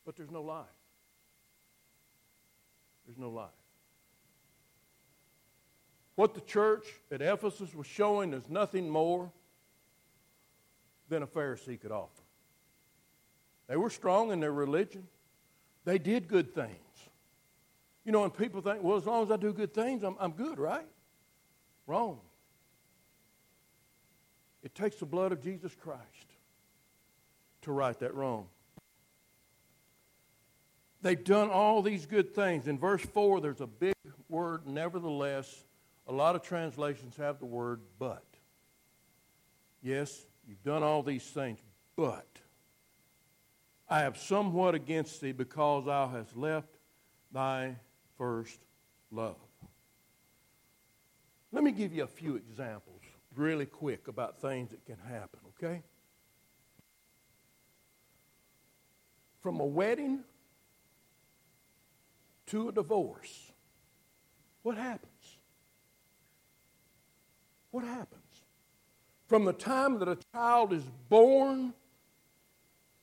But 0.04 0.16
there's 0.16 0.32
no 0.32 0.42
life. 0.42 0.66
There's 3.06 3.16
no 3.16 3.30
life. 3.30 3.50
What 6.16 6.34
the 6.34 6.40
church 6.40 6.86
at 7.12 7.22
Ephesus 7.22 7.72
was 7.74 7.86
showing 7.86 8.32
is 8.32 8.50
nothing 8.50 8.90
more 8.90 9.30
than 11.08 11.22
a 11.22 11.26
Pharisee 11.28 11.80
could 11.80 11.92
offer. 11.92 12.25
They 13.68 13.76
were 13.76 13.90
strong 13.90 14.30
in 14.30 14.40
their 14.40 14.52
religion. 14.52 15.06
They 15.84 15.98
did 15.98 16.28
good 16.28 16.54
things. 16.54 16.70
You 18.04 18.12
know, 18.12 18.24
and 18.24 18.36
people 18.36 18.60
think, 18.60 18.82
well, 18.82 18.96
as 18.96 19.04
long 19.04 19.24
as 19.24 19.30
I 19.30 19.36
do 19.36 19.52
good 19.52 19.74
things, 19.74 20.04
I'm, 20.04 20.16
I'm 20.20 20.32
good, 20.32 20.58
right? 20.58 20.86
Wrong. 21.86 22.20
It 24.62 24.74
takes 24.74 24.96
the 24.96 25.06
blood 25.06 25.32
of 25.32 25.42
Jesus 25.42 25.74
Christ 25.74 26.00
to 27.62 27.72
right 27.72 27.98
that 28.00 28.14
wrong. 28.14 28.46
They've 31.02 31.22
done 31.22 31.50
all 31.50 31.82
these 31.82 32.06
good 32.06 32.34
things. 32.34 32.66
In 32.66 32.78
verse 32.78 33.02
4, 33.02 33.40
there's 33.40 33.60
a 33.60 33.66
big 33.66 33.94
word, 34.28 34.66
nevertheless. 34.66 35.64
A 36.08 36.12
lot 36.12 36.34
of 36.34 36.42
translations 36.42 37.16
have 37.16 37.38
the 37.38 37.46
word 37.46 37.80
but. 37.98 38.24
Yes, 39.82 40.26
you've 40.48 40.62
done 40.62 40.82
all 40.82 41.02
these 41.02 41.24
things, 41.24 41.58
but 41.96 42.26
I 43.88 44.00
have 44.00 44.18
somewhat 44.18 44.74
against 44.74 45.20
thee 45.20 45.32
because 45.32 45.86
thou 45.86 46.08
hast 46.08 46.36
left 46.36 46.76
thy 47.32 47.76
first 48.18 48.58
love. 49.10 49.36
Let 51.52 51.62
me 51.62 51.70
give 51.70 51.92
you 51.92 52.02
a 52.02 52.08
few 52.08 52.36
examples 52.36 53.02
really 53.36 53.66
quick 53.66 54.08
about 54.08 54.40
things 54.40 54.70
that 54.70 54.84
can 54.84 54.98
happen, 54.98 55.40
okay? 55.48 55.82
From 59.40 59.60
a 59.60 59.64
wedding 59.64 60.20
to 62.46 62.68
a 62.68 62.72
divorce, 62.72 63.52
what 64.62 64.76
happens? 64.76 65.38
What 67.70 67.84
happens? 67.84 68.22
From 69.28 69.44
the 69.44 69.52
time 69.52 69.98
that 69.98 70.08
a 70.08 70.18
child 70.32 70.72
is 70.72 70.84
born 71.08 71.74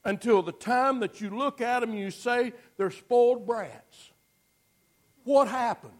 until 0.06 0.42
the 0.42 0.52
time 0.52 1.00
that 1.00 1.22
you 1.22 1.30
look 1.30 1.62
at 1.62 1.80
them 1.80 1.92
and 1.92 2.00
you 2.00 2.12
say 2.12 2.54
they're 2.78 2.92
spoiled 2.92 3.46
brats. 3.46 4.12
What 5.24 5.48
happened? 5.48 5.94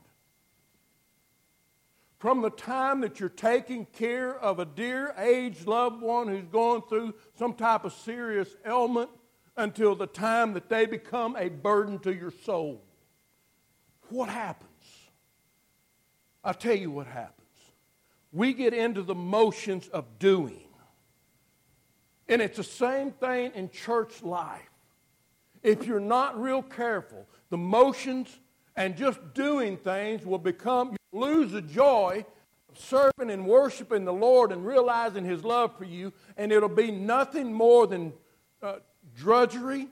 From 2.20 2.42
the 2.42 2.50
time 2.50 3.02
that 3.02 3.20
you're 3.20 3.30
taking 3.30 3.86
care 3.86 4.38
of 4.38 4.60
a 4.60 4.66
dear 4.66 5.14
aged 5.18 5.68
loved 5.68 6.02
one 6.02 6.28
who's 6.28 6.48
going 6.48 6.82
through 6.84 7.16
some 7.38 7.54
type 7.54 7.84
of 7.84 7.94
serious 7.94 8.50
ailment 8.66 9.10
until 9.58 9.96
the 9.96 10.08
time 10.08 10.54
that 10.54 10.70
they 10.70 10.86
become 10.86 11.36
a 11.36 11.50
burden 11.50 12.00
to 12.00 12.14
your 12.14 12.32
soul. 12.46 12.82
What 14.10 14.30
happens? 14.30 14.70
I'll 16.44 16.54
tell 16.54 16.76
you 16.76 16.92
what 16.92 17.08
happens. 17.08 17.40
We 18.32 18.54
get 18.54 18.74
into 18.74 19.02
the 19.02 19.16
motions 19.16 19.88
of 19.90 20.20
doing. 20.20 20.68
And 22.28 22.42
it's 22.42 22.58
the 22.58 22.64
same 22.64 23.12
thing 23.12 23.52
in 23.56 23.70
church 23.70 24.24
life. 24.24 24.70
If 25.62 25.86
you're 25.86 26.00
not 26.00 26.40
real 26.40 26.62
careful, 26.62 27.28
the 27.50 27.58
motions 27.58 28.30
and 28.76 28.96
just 28.98 29.20
doing 29.34 29.78
things 29.78 30.26
will 30.26 30.38
become, 30.38 30.92
you 30.92 31.20
lose 31.20 31.52
the 31.52 31.62
joy 31.62 32.26
of 32.70 32.78
serving 32.78 33.30
and 33.30 33.46
worshiping 33.46 34.06
the 34.06 34.14
Lord 34.14 34.52
and 34.52 34.66
realizing 34.66 35.26
His 35.26 35.44
love 35.44 35.78
for 35.78 35.86
you, 35.86 36.12
and 36.38 36.52
it'll 36.52 36.70
be 36.70 36.92
nothing 36.92 37.54
more 37.54 37.88
than 37.88 38.14
uh, 38.62 38.78
drudgery. 39.16 39.88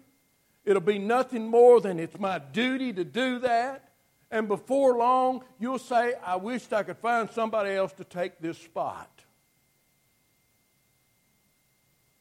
It'll 0.65 0.81
be 0.81 0.99
nothing 0.99 1.47
more 1.47 1.81
than 1.81 1.99
it's 1.99 2.19
my 2.19 2.39
duty 2.39 2.93
to 2.93 3.03
do 3.03 3.39
that. 3.39 3.89
And 4.29 4.47
before 4.47 4.97
long, 4.97 5.43
you'll 5.59 5.79
say, 5.79 6.13
I 6.25 6.37
wished 6.37 6.71
I 6.71 6.83
could 6.83 6.97
find 6.97 7.29
somebody 7.29 7.71
else 7.71 7.91
to 7.93 8.03
take 8.03 8.39
this 8.39 8.57
spot. 8.57 9.20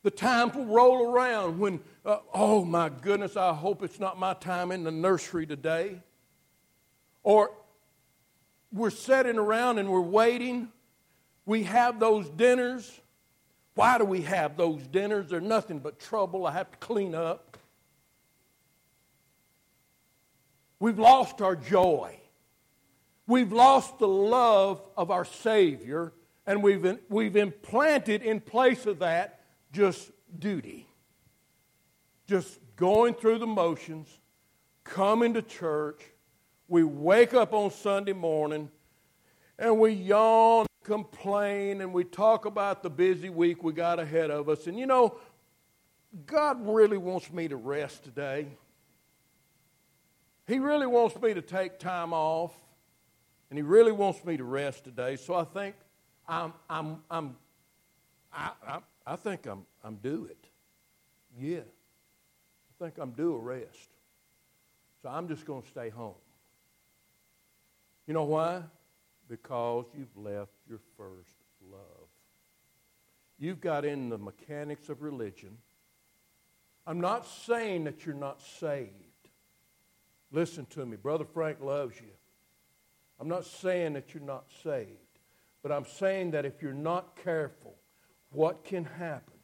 The 0.02 0.10
times 0.10 0.54
will 0.54 0.66
roll 0.66 1.12
around 1.12 1.58
when, 1.58 1.80
uh, 2.06 2.18
oh 2.32 2.64
my 2.64 2.88
goodness, 2.88 3.36
I 3.36 3.52
hope 3.52 3.82
it's 3.82 4.00
not 4.00 4.18
my 4.18 4.34
time 4.34 4.72
in 4.72 4.82
the 4.82 4.90
nursery 4.90 5.46
today. 5.46 6.00
Or 7.22 7.50
we're 8.72 8.90
sitting 8.90 9.38
around 9.38 9.78
and 9.78 9.90
we're 9.90 10.00
waiting. 10.00 10.68
We 11.44 11.64
have 11.64 12.00
those 12.00 12.30
dinners. 12.30 13.00
Why 13.74 13.98
do 13.98 14.04
we 14.04 14.22
have 14.22 14.56
those 14.56 14.86
dinners? 14.86 15.28
They're 15.28 15.40
nothing 15.40 15.80
but 15.80 15.98
trouble. 15.98 16.46
I 16.46 16.52
have 16.52 16.70
to 16.70 16.78
clean 16.78 17.14
up. 17.14 17.58
We've 20.78 20.98
lost 20.98 21.42
our 21.42 21.56
joy. 21.56 22.16
We've 23.26 23.52
lost 23.52 23.98
the 23.98 24.08
love 24.08 24.82
of 24.96 25.10
our 25.10 25.26
Savior, 25.26 26.12
and 26.46 26.62
we've, 26.62 26.98
we've 27.10 27.36
implanted 27.36 28.22
in 28.22 28.40
place 28.40 28.86
of 28.86 29.00
that 29.00 29.39
just 29.72 30.10
duty, 30.38 30.86
just 32.26 32.58
going 32.76 33.14
through 33.14 33.38
the 33.38 33.46
motions, 33.46 34.08
coming 34.84 35.34
to 35.34 35.42
church. 35.42 36.00
We 36.68 36.84
wake 36.84 37.34
up 37.34 37.52
on 37.52 37.70
Sunday 37.70 38.12
morning 38.12 38.70
and 39.58 39.78
we 39.78 39.92
yawn, 39.92 40.66
complain, 40.84 41.80
and 41.82 41.92
we 41.92 42.04
talk 42.04 42.46
about 42.46 42.82
the 42.82 42.90
busy 42.90 43.28
week 43.28 43.62
we 43.62 43.72
got 43.72 44.00
ahead 44.00 44.30
of 44.30 44.48
us. 44.48 44.66
And 44.66 44.78
you 44.78 44.86
know, 44.86 45.18
God 46.26 46.66
really 46.66 46.98
wants 46.98 47.32
me 47.32 47.46
to 47.48 47.56
rest 47.56 48.02
today. 48.02 48.48
He 50.46 50.58
really 50.58 50.86
wants 50.86 51.20
me 51.20 51.34
to 51.34 51.42
take 51.42 51.78
time 51.78 52.12
off, 52.12 52.52
and 53.50 53.58
He 53.58 53.62
really 53.62 53.92
wants 53.92 54.24
me 54.24 54.36
to 54.36 54.44
rest 54.44 54.84
today. 54.84 55.16
So 55.16 55.34
I 55.34 55.44
think 55.44 55.76
I'm, 56.26 56.52
I'm, 56.68 57.02
I'm, 57.10 57.36
I, 58.32 58.50
am 58.66 58.76
I 58.76 58.78
think 59.16 59.46
I'm, 59.46 59.64
I'm 59.82 59.96
due 59.96 60.28
it. 60.30 60.46
Yeah. 61.38 61.60
I 61.60 62.84
think 62.84 62.98
I'm 62.98 63.10
due 63.10 63.34
a 63.34 63.38
rest. 63.38 63.90
So 65.02 65.08
I'm 65.08 65.28
just 65.28 65.44
going 65.44 65.62
to 65.62 65.68
stay 65.68 65.88
home. 65.88 66.14
You 68.06 68.14
know 68.14 68.24
why? 68.24 68.62
Because 69.28 69.86
you've 69.96 70.16
left 70.16 70.52
your 70.68 70.80
first 70.96 71.36
love. 71.70 72.08
You've 73.38 73.60
got 73.60 73.84
in 73.84 74.08
the 74.08 74.18
mechanics 74.18 74.88
of 74.88 75.02
religion. 75.02 75.56
I'm 76.86 77.00
not 77.00 77.26
saying 77.26 77.84
that 77.84 78.04
you're 78.04 78.14
not 78.14 78.40
saved. 78.42 78.90
Listen 80.32 80.66
to 80.66 80.84
me. 80.84 80.96
Brother 80.96 81.24
Frank 81.24 81.60
loves 81.60 81.96
you. 82.00 82.10
I'm 83.18 83.28
not 83.28 83.44
saying 83.44 83.94
that 83.94 84.14
you're 84.14 84.22
not 84.22 84.44
saved. 84.62 84.88
But 85.62 85.72
I'm 85.72 85.84
saying 85.84 86.32
that 86.32 86.44
if 86.44 86.62
you're 86.62 86.72
not 86.72 87.16
careful, 87.22 87.74
what 88.32 88.64
can 88.64 88.84
happen 88.84 89.34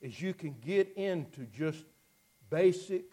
is 0.00 0.20
you 0.20 0.34
can 0.34 0.54
get 0.64 0.92
into 0.96 1.46
just 1.46 1.84
basic, 2.50 3.04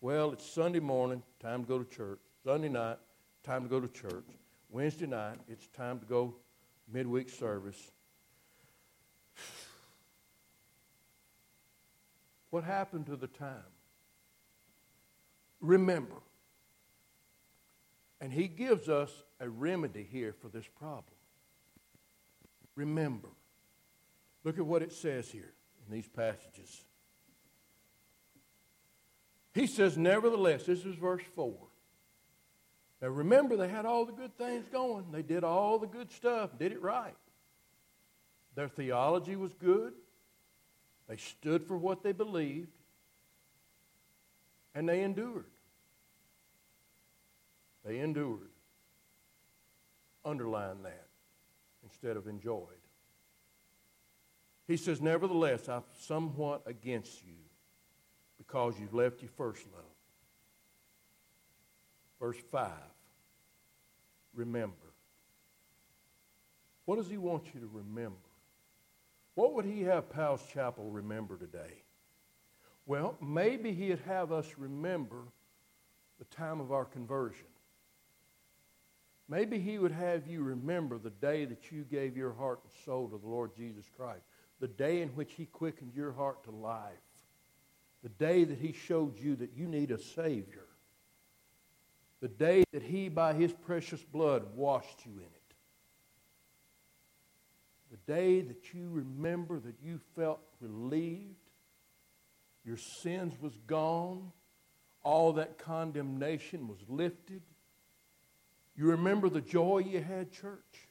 well, 0.00 0.32
it's 0.32 0.44
Sunday 0.44 0.80
morning, 0.80 1.22
time 1.40 1.62
to 1.62 1.68
go 1.68 1.78
to 1.78 1.96
church. 1.96 2.18
Sunday 2.44 2.68
night, 2.68 2.98
time 3.44 3.62
to 3.62 3.68
go 3.68 3.80
to 3.80 3.88
church. 3.88 4.26
Wednesday 4.68 5.06
night, 5.06 5.38
it's 5.48 5.68
time 5.68 6.00
to 6.00 6.06
go 6.06 6.34
midweek 6.92 7.28
service. 7.28 7.92
What 12.50 12.64
happened 12.64 13.06
to 13.06 13.16
the 13.16 13.26
time? 13.26 13.72
Remember. 15.60 16.16
And 18.20 18.32
he 18.32 18.48
gives 18.48 18.88
us 18.88 19.10
a 19.40 19.48
remedy 19.48 20.06
here 20.10 20.32
for 20.32 20.48
this 20.48 20.66
problem. 20.78 21.04
Remember. 22.76 23.28
Look 24.44 24.58
at 24.58 24.66
what 24.66 24.82
it 24.82 24.92
says 24.92 25.30
here 25.30 25.52
in 25.86 25.94
these 25.94 26.06
passages. 26.06 26.84
He 29.54 29.66
says, 29.66 29.96
Nevertheless, 29.96 30.64
this 30.64 30.84
is 30.84 30.94
verse 30.94 31.22
4. 31.34 31.54
Now 33.00 33.08
remember, 33.08 33.56
they 33.56 33.68
had 33.68 33.86
all 33.86 34.04
the 34.04 34.12
good 34.12 34.36
things 34.36 34.66
going. 34.70 35.06
They 35.12 35.22
did 35.22 35.44
all 35.44 35.78
the 35.78 35.86
good 35.86 36.10
stuff, 36.10 36.50
did 36.58 36.72
it 36.72 36.82
right. 36.82 37.16
Their 38.54 38.68
theology 38.68 39.36
was 39.36 39.52
good. 39.54 39.94
They 41.08 41.16
stood 41.16 41.64
for 41.64 41.76
what 41.76 42.02
they 42.02 42.12
believed. 42.12 42.68
And 44.74 44.88
they 44.88 45.02
endured. 45.02 45.46
They 47.84 47.98
endured. 47.98 48.50
Underline 50.24 50.82
that 50.84 51.06
instead 51.82 52.16
of 52.16 52.26
enjoyed. 52.26 52.83
He 54.66 54.76
says, 54.76 55.00
Nevertheless, 55.00 55.68
I'm 55.68 55.84
somewhat 56.00 56.62
against 56.66 57.22
you 57.24 57.36
because 58.38 58.74
you've 58.78 58.94
left 58.94 59.20
your 59.22 59.30
first 59.36 59.66
love. 59.72 59.84
Verse 62.20 62.38
5 62.50 62.70
Remember. 64.34 64.74
What 66.86 66.96
does 66.96 67.08
he 67.08 67.16
want 67.16 67.44
you 67.54 67.60
to 67.60 67.70
remember? 67.72 68.16
What 69.34 69.54
would 69.54 69.64
he 69.64 69.82
have 69.82 70.10
Powell's 70.10 70.44
Chapel 70.52 70.90
remember 70.90 71.36
today? 71.36 71.82
Well, 72.86 73.16
maybe 73.22 73.72
he'd 73.72 74.00
have 74.06 74.32
us 74.32 74.46
remember 74.58 75.22
the 76.18 76.24
time 76.26 76.60
of 76.60 76.72
our 76.72 76.84
conversion. 76.84 77.46
Maybe 79.28 79.58
he 79.58 79.78
would 79.78 79.92
have 79.92 80.26
you 80.26 80.42
remember 80.42 80.98
the 80.98 81.10
day 81.10 81.46
that 81.46 81.72
you 81.72 81.84
gave 81.84 82.16
your 82.16 82.34
heart 82.34 82.60
and 82.62 82.72
soul 82.84 83.08
to 83.08 83.18
the 83.18 83.26
Lord 83.26 83.56
Jesus 83.56 83.86
Christ, 83.96 84.24
the 84.60 84.68
day 84.68 85.02
in 85.02 85.08
which 85.10 85.34
he 85.34 85.46
quickened 85.46 85.94
your 85.94 86.12
heart 86.12 86.44
to 86.44 86.50
life, 86.50 86.92
the 88.02 88.08
day 88.08 88.44
that 88.44 88.58
he 88.58 88.72
showed 88.72 89.18
you 89.18 89.36
that 89.36 89.52
you 89.56 89.66
need 89.66 89.90
a 89.90 89.98
Savior, 89.98 90.66
the 92.20 92.28
day 92.28 92.64
that 92.72 92.82
he, 92.82 93.08
by 93.08 93.34
his 93.34 93.52
precious 93.52 94.02
blood, 94.02 94.54
washed 94.54 95.04
you 95.04 95.12
in 95.12 95.22
it. 95.22 95.54
The 97.90 98.12
day 98.12 98.40
that 98.40 98.74
you 98.74 98.88
remember 98.90 99.60
that 99.60 99.76
you 99.82 100.00
felt 100.16 100.40
relieved, 100.60 101.36
your 102.64 102.76
sins 102.76 103.34
was 103.40 103.52
gone, 103.66 104.32
all 105.02 105.34
that 105.34 105.58
condemnation 105.58 106.66
was 106.66 106.78
lifted. 106.88 107.42
You 108.74 108.86
remember 108.86 109.28
the 109.28 109.40
joy 109.40 109.78
you 109.78 110.02
had, 110.02 110.32
church? 110.32 110.83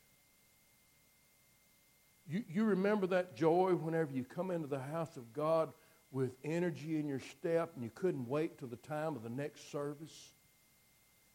You, 2.27 2.43
you 2.47 2.63
remember 2.63 3.07
that 3.07 3.35
joy 3.35 3.71
whenever 3.71 4.11
you 4.11 4.23
come 4.23 4.51
into 4.51 4.67
the 4.67 4.79
house 4.79 5.17
of 5.17 5.33
God 5.33 5.73
with 6.11 6.31
energy 6.43 6.99
in 6.99 7.07
your 7.07 7.19
step 7.19 7.71
and 7.75 7.83
you 7.83 7.91
couldn't 7.93 8.27
wait 8.27 8.57
till 8.57 8.67
the 8.67 8.77
time 8.77 9.15
of 9.15 9.23
the 9.23 9.29
next 9.29 9.71
service? 9.71 10.31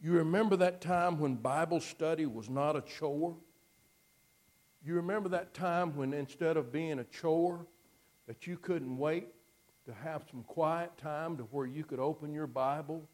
You 0.01 0.13
remember 0.13 0.57
that 0.57 0.81
time 0.81 1.19
when 1.19 1.35
Bible 1.35 1.81
study 1.81 2.25
was 2.27 2.49
not 2.49 2.77
a 2.77 2.81
chore? 2.81 3.37
You 4.85 4.95
remember 4.95 5.29
that 5.31 5.55
time 5.55 5.97
when 5.97 6.15
instead 6.15 6.57
of 6.57 6.73
being 6.73 7.01
a 7.01 7.05
chore, 7.05 7.67
that 8.27 8.47
you 8.47 8.57
couldn't 8.57 8.97
wait 8.97 9.27
to 9.87 9.93
have 9.93 10.23
some 10.31 10.45
quiet 10.45 10.97
time 10.99 11.37
to 11.39 11.45
where 11.45 11.67
you 11.67 11.83
could 11.83 11.99
open 11.99 12.33
your 12.33 12.47
Bible 12.47 13.09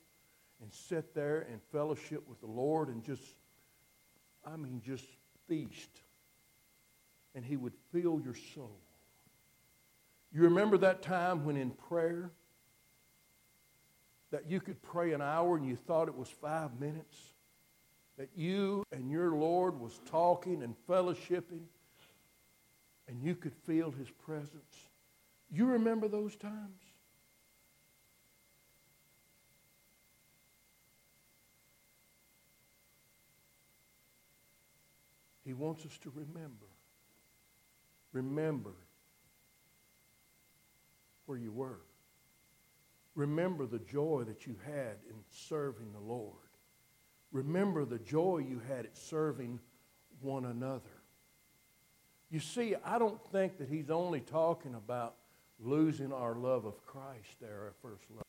and 0.60 0.72
sit 0.72 1.14
there 1.14 1.46
and 1.50 1.60
fellowship 1.72 2.28
with 2.28 2.40
the 2.40 2.46
Lord 2.46 2.88
and 2.88 3.02
just, 3.02 3.22
I 4.44 4.56
mean, 4.56 4.82
just 4.84 5.06
feast. 5.46 6.04
And 7.35 7.44
He 7.44 7.57
would 7.57 7.75
fill 7.92 8.20
your 8.25 8.35
soul. 8.55 8.79
You 10.33 10.42
remember 10.42 10.77
that 10.79 11.03
time 11.03 11.44
when 11.44 11.57
in 11.57 11.70
prayer, 11.70 12.31
that 14.31 14.51
you 14.51 14.61
could 14.61 14.83
pray 14.83 15.12
an 15.12 15.23
hour 15.23 15.57
and 15.57 15.64
you 15.64 15.77
thought 15.77 16.09
it 16.09 16.16
was 16.16 16.29
five 16.29 16.81
minutes? 16.81 17.16
That 18.18 18.29
you 18.35 18.83
and 18.92 19.11
your 19.11 19.33
Lord 19.33 19.79
was 19.79 20.01
talking 20.07 20.62
and 20.62 20.75
fellowshipping 20.88 21.62
and 23.07 23.23
you 23.23 23.35
could 23.35 23.55
feel 23.64 23.90
his 23.92 24.11
presence? 24.11 24.88
You 25.53 25.66
remember 25.66 26.09
those 26.09 26.35
times? 26.35 26.81
He 35.44 35.53
wants 35.53 35.85
us 35.85 35.97
to 35.99 36.11
remember. 36.14 36.66
Remember 38.14 38.72
where 41.27 41.37
you 41.37 41.53
were. 41.53 41.81
Remember 43.14 43.66
the 43.66 43.81
joy 43.81 44.22
that 44.27 44.46
you 44.46 44.57
had 44.64 44.96
in 45.11 45.16
serving 45.31 45.92
the 45.92 46.00
Lord. 46.00 46.33
Remember 47.33 47.85
the 47.85 47.98
joy 47.98 48.38
you 48.38 48.61
had 48.68 48.87
at 48.87 48.96
serving 48.96 49.59
one 50.20 50.44
another. 50.44 51.03
You 52.31 52.38
see, 52.38 52.77
I 52.85 52.98
don't 52.98 53.20
think 53.31 53.59
that 53.59 53.68
he's 53.68 53.90
only 53.90 54.20
talking 54.20 54.74
about 54.74 55.16
losing 55.59 56.12
our 56.12 56.37
love 56.37 56.64
of 56.64 56.85
Christ 56.87 57.40
there, 57.40 57.62
our 57.62 57.74
first 57.83 58.05
love, 58.11 58.24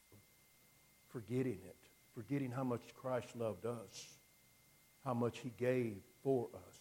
forgetting 1.10 1.60
it, 1.64 1.78
forgetting 2.14 2.52
how 2.52 2.64
much 2.64 2.82
Christ 2.96 3.36
loved 3.36 3.68
us, 3.68 4.18
how 5.04 5.14
much 5.14 5.40
he 5.40 5.52
gave 5.58 5.98
for 6.24 6.50
us. 6.56 6.76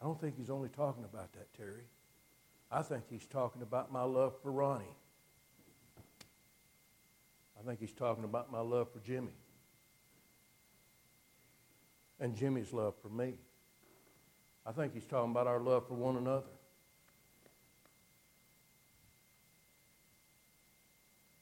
I 0.00 0.04
don't 0.04 0.20
think 0.20 0.36
he's 0.36 0.50
only 0.50 0.68
talking 0.68 1.04
about 1.04 1.32
that, 1.32 1.52
Terry. 1.56 1.88
I 2.74 2.82
think 2.82 3.04
he's 3.08 3.24
talking 3.24 3.62
about 3.62 3.92
my 3.92 4.02
love 4.02 4.32
for 4.42 4.50
Ronnie. 4.50 4.96
I 7.56 7.64
think 7.64 7.78
he's 7.78 7.92
talking 7.92 8.24
about 8.24 8.50
my 8.50 8.58
love 8.58 8.92
for 8.92 8.98
Jimmy 8.98 9.30
and 12.18 12.34
Jimmy's 12.34 12.72
love 12.72 12.94
for 13.00 13.08
me. 13.08 13.34
I 14.66 14.72
think 14.72 14.92
he's 14.92 15.06
talking 15.06 15.30
about 15.30 15.46
our 15.46 15.60
love 15.60 15.86
for 15.86 15.94
one 15.94 16.16
another. 16.16 16.50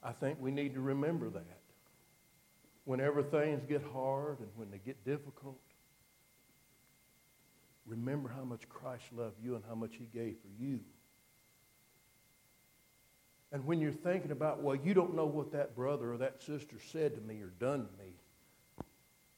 I 0.03 0.13
think 0.13 0.37
we 0.39 0.51
need 0.51 0.75
to 0.75 0.83
remember 0.83 1.31
that. 1.31 1.61
Whenever 2.85 3.23
things 3.23 3.63
get 3.67 3.83
hard 3.95 4.39
and 4.41 4.49
when 4.57 4.71
they 4.71 4.79
get 4.85 5.03
difficult, 5.03 5.61
remember 7.87 8.29
how 8.29 8.45
much 8.45 8.69
Christ 8.69 9.05
loved 9.17 9.43
you 9.43 9.55
and 9.55 9.65
how 9.67 9.75
much 9.75 9.95
he 9.97 10.05
gave 10.13 10.37
for 10.43 10.63
you. 10.63 10.81
And 13.53 13.67
when 13.67 13.81
you're 13.81 13.93
thinking 13.93 14.31
about, 14.31 14.63
well, 14.63 14.75
you 14.75 14.95
don't 14.95 15.15
know 15.15 15.27
what 15.27 15.53
that 15.53 15.77
brother 15.77 16.13
or 16.13 16.17
that 16.17 16.43
sister 16.43 16.77
said 16.91 17.15
to 17.15 17.21
me 17.21 17.43
or 17.43 17.53
done 17.59 17.87
to 17.87 18.03
me, 18.03 18.13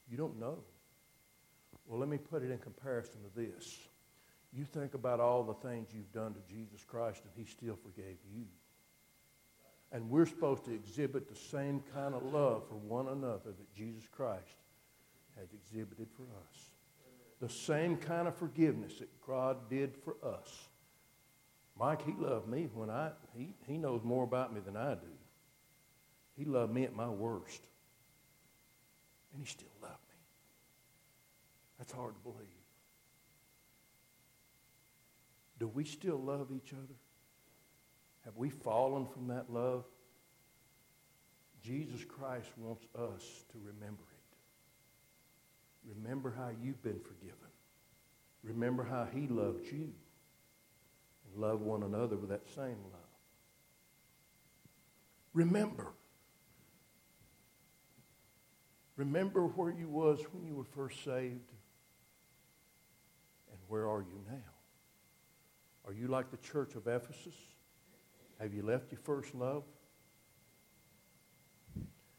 you 0.08 0.16
don't 0.16 0.38
know. 0.38 0.58
Well, 1.86 1.98
let 1.98 2.08
me 2.08 2.18
put 2.18 2.42
it 2.42 2.50
in 2.50 2.58
comparison 2.58 3.16
to 3.22 3.40
this. 3.40 3.76
You 4.52 4.64
think 4.64 4.94
about 4.94 5.18
all 5.18 5.42
the 5.42 5.54
things 5.68 5.88
you've 5.92 6.12
done 6.12 6.32
to 6.34 6.40
Jesus 6.48 6.84
Christ, 6.84 7.22
and 7.24 7.32
he 7.36 7.50
still 7.50 7.76
forgave 7.76 8.18
you. 8.32 8.44
And 9.90 10.08
we're 10.08 10.26
supposed 10.26 10.64
to 10.66 10.72
exhibit 10.72 11.28
the 11.28 11.34
same 11.34 11.82
kind 11.92 12.14
of 12.14 12.32
love 12.32 12.62
for 12.68 12.76
one 12.76 13.08
another 13.08 13.50
that 13.50 13.74
Jesus 13.74 14.04
Christ 14.10 14.56
has 15.38 15.48
exhibited 15.52 16.08
for 16.16 16.22
us. 16.22 16.70
The 17.40 17.48
same 17.48 17.96
kind 17.96 18.28
of 18.28 18.36
forgiveness 18.36 19.00
that 19.00 19.10
God 19.26 19.68
did 19.68 19.96
for 19.96 20.14
us. 20.22 20.68
Mike, 21.78 22.04
he 22.04 22.14
loved 22.16 22.48
me 22.48 22.68
when 22.72 22.88
I, 22.88 23.10
he, 23.36 23.54
he 23.66 23.78
knows 23.78 24.02
more 24.04 24.24
about 24.24 24.54
me 24.54 24.60
than 24.60 24.76
I 24.76 24.94
do. 24.94 25.06
He 26.36 26.44
loved 26.44 26.72
me 26.72 26.84
at 26.84 26.94
my 26.94 27.08
worst. 27.08 27.62
And 29.32 29.42
he 29.42 29.46
still 29.46 29.68
loved 29.82 29.94
me. 29.94 30.14
That's 31.78 31.92
hard 31.92 32.14
to 32.14 32.20
believe. 32.20 32.48
Do 35.58 35.68
we 35.68 35.84
still 35.84 36.18
love 36.18 36.48
each 36.54 36.72
other? 36.72 36.94
Have 38.24 38.36
we 38.36 38.50
fallen 38.50 39.06
from 39.06 39.28
that 39.28 39.52
love? 39.52 39.84
Jesus 41.62 42.04
Christ 42.04 42.48
wants 42.58 42.84
us 42.94 43.44
to 43.52 43.58
remember 43.58 44.02
it. 44.02 44.14
Remember 45.96 46.32
how 46.36 46.50
you've 46.62 46.82
been 46.82 47.00
forgiven. 47.00 47.38
Remember 48.42 48.84
how 48.84 49.06
he 49.12 49.26
loved 49.26 49.66
you 49.66 49.92
love 51.36 51.60
one 51.60 51.82
another 51.82 52.16
with 52.16 52.30
that 52.30 52.48
same 52.54 52.78
love. 52.92 53.00
Remember. 55.32 55.88
Remember 58.96 59.46
where 59.48 59.72
you 59.72 59.88
was 59.88 60.20
when 60.32 60.44
you 60.44 60.54
were 60.54 60.64
first 60.64 61.02
saved 61.04 61.50
and 63.50 63.58
where 63.68 63.88
are 63.88 64.00
you 64.00 64.20
now? 64.30 64.54
Are 65.86 65.92
you 65.92 66.06
like 66.06 66.30
the 66.30 66.36
church 66.36 66.74
of 66.76 66.86
Ephesus? 66.86 67.34
Have 68.40 68.54
you 68.54 68.62
left 68.62 68.90
your 68.92 69.00
first 69.00 69.34
love? 69.34 69.64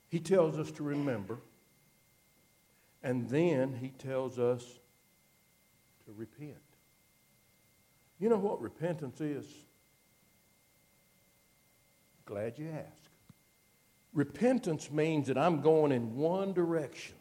He 0.08 0.20
tells 0.20 0.60
us 0.60 0.72
to 0.72 0.84
remember, 0.84 1.40
and 3.04 3.30
then 3.30 3.74
he 3.74 3.90
tells 3.90 4.38
us 4.40 4.64
to 6.06 6.14
repent. 6.14 6.65
You 8.26 8.30
know 8.30 8.38
what 8.38 8.60
repentance 8.60 9.22
is? 9.22 9.46
Glad 12.26 12.58
you 12.58 12.72
asked. 12.72 13.10
Repentance 14.14 14.90
means 14.90 15.28
that 15.28 15.38
I'm 15.38 15.62
going 15.62 15.92
in 15.92 16.16
one 16.16 16.52
direction. 16.52 17.14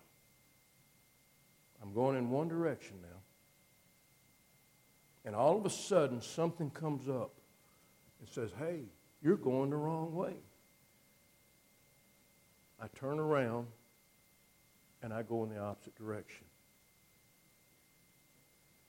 I'm 1.82 1.92
going 1.92 2.16
in 2.16 2.30
one 2.30 2.48
direction 2.48 2.96
now. 3.02 3.18
And 5.26 5.36
all 5.36 5.58
of 5.58 5.66
a 5.66 5.70
sudden, 5.70 6.22
something 6.22 6.70
comes 6.70 7.06
up 7.06 7.32
and 8.18 8.26
says, 8.26 8.48
Hey, 8.58 8.84
you're 9.20 9.36
going 9.36 9.68
the 9.68 9.76
wrong 9.76 10.14
way. 10.14 10.36
I 12.80 12.86
turn 12.98 13.18
around 13.18 13.66
and 15.02 15.12
I 15.12 15.22
go 15.22 15.44
in 15.44 15.50
the 15.50 15.58
opposite 15.58 15.96
direction. 15.96 16.46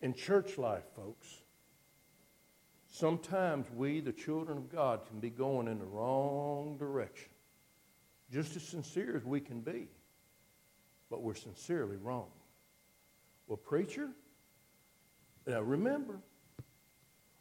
In 0.02 0.14
church 0.14 0.58
life, 0.58 0.86
folks, 0.96 1.42
sometimes 2.96 3.68
we, 3.76 4.00
the 4.00 4.14
children 4.14 4.58
of 4.58 4.72
God, 4.72 5.02
can 5.08 5.20
be 5.20 5.30
going 5.30 5.68
in 5.68 5.80
the 5.80 5.86
wrong 5.86 6.78
direction. 6.78 7.30
Just 8.32 8.56
as 8.56 8.64
sincere 8.64 9.16
as 9.16 9.26
we 9.26 9.40
can 9.40 9.60
be, 9.60 9.88
but 11.10 11.22
we're 11.22 11.36
sincerely 11.36 11.98
wrong. 11.98 12.28
Well, 13.48 13.58
preacher, 13.58 14.10
now 15.46 15.62
remember, 15.62 16.20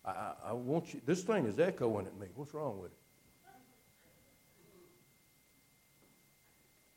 I, 0.04 0.32
I 0.46 0.52
want 0.52 0.92
you, 0.92 1.00
this 1.06 1.22
thing 1.22 1.46
is 1.46 1.58
echoing 1.58 2.06
at 2.06 2.18
me. 2.18 2.26
What's 2.34 2.52
wrong 2.52 2.80
with 2.80 2.90
it? 2.90 2.98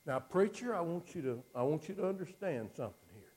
Now, 0.05 0.19
preacher, 0.19 0.73
I 0.73 0.81
want 0.81 1.13
you 1.13 1.21
to, 1.21 1.43
I 1.53 1.63
want 1.63 1.87
you 1.89 1.95
to 1.95 2.07
understand 2.07 2.69
something 2.75 3.09
here. 3.13 3.33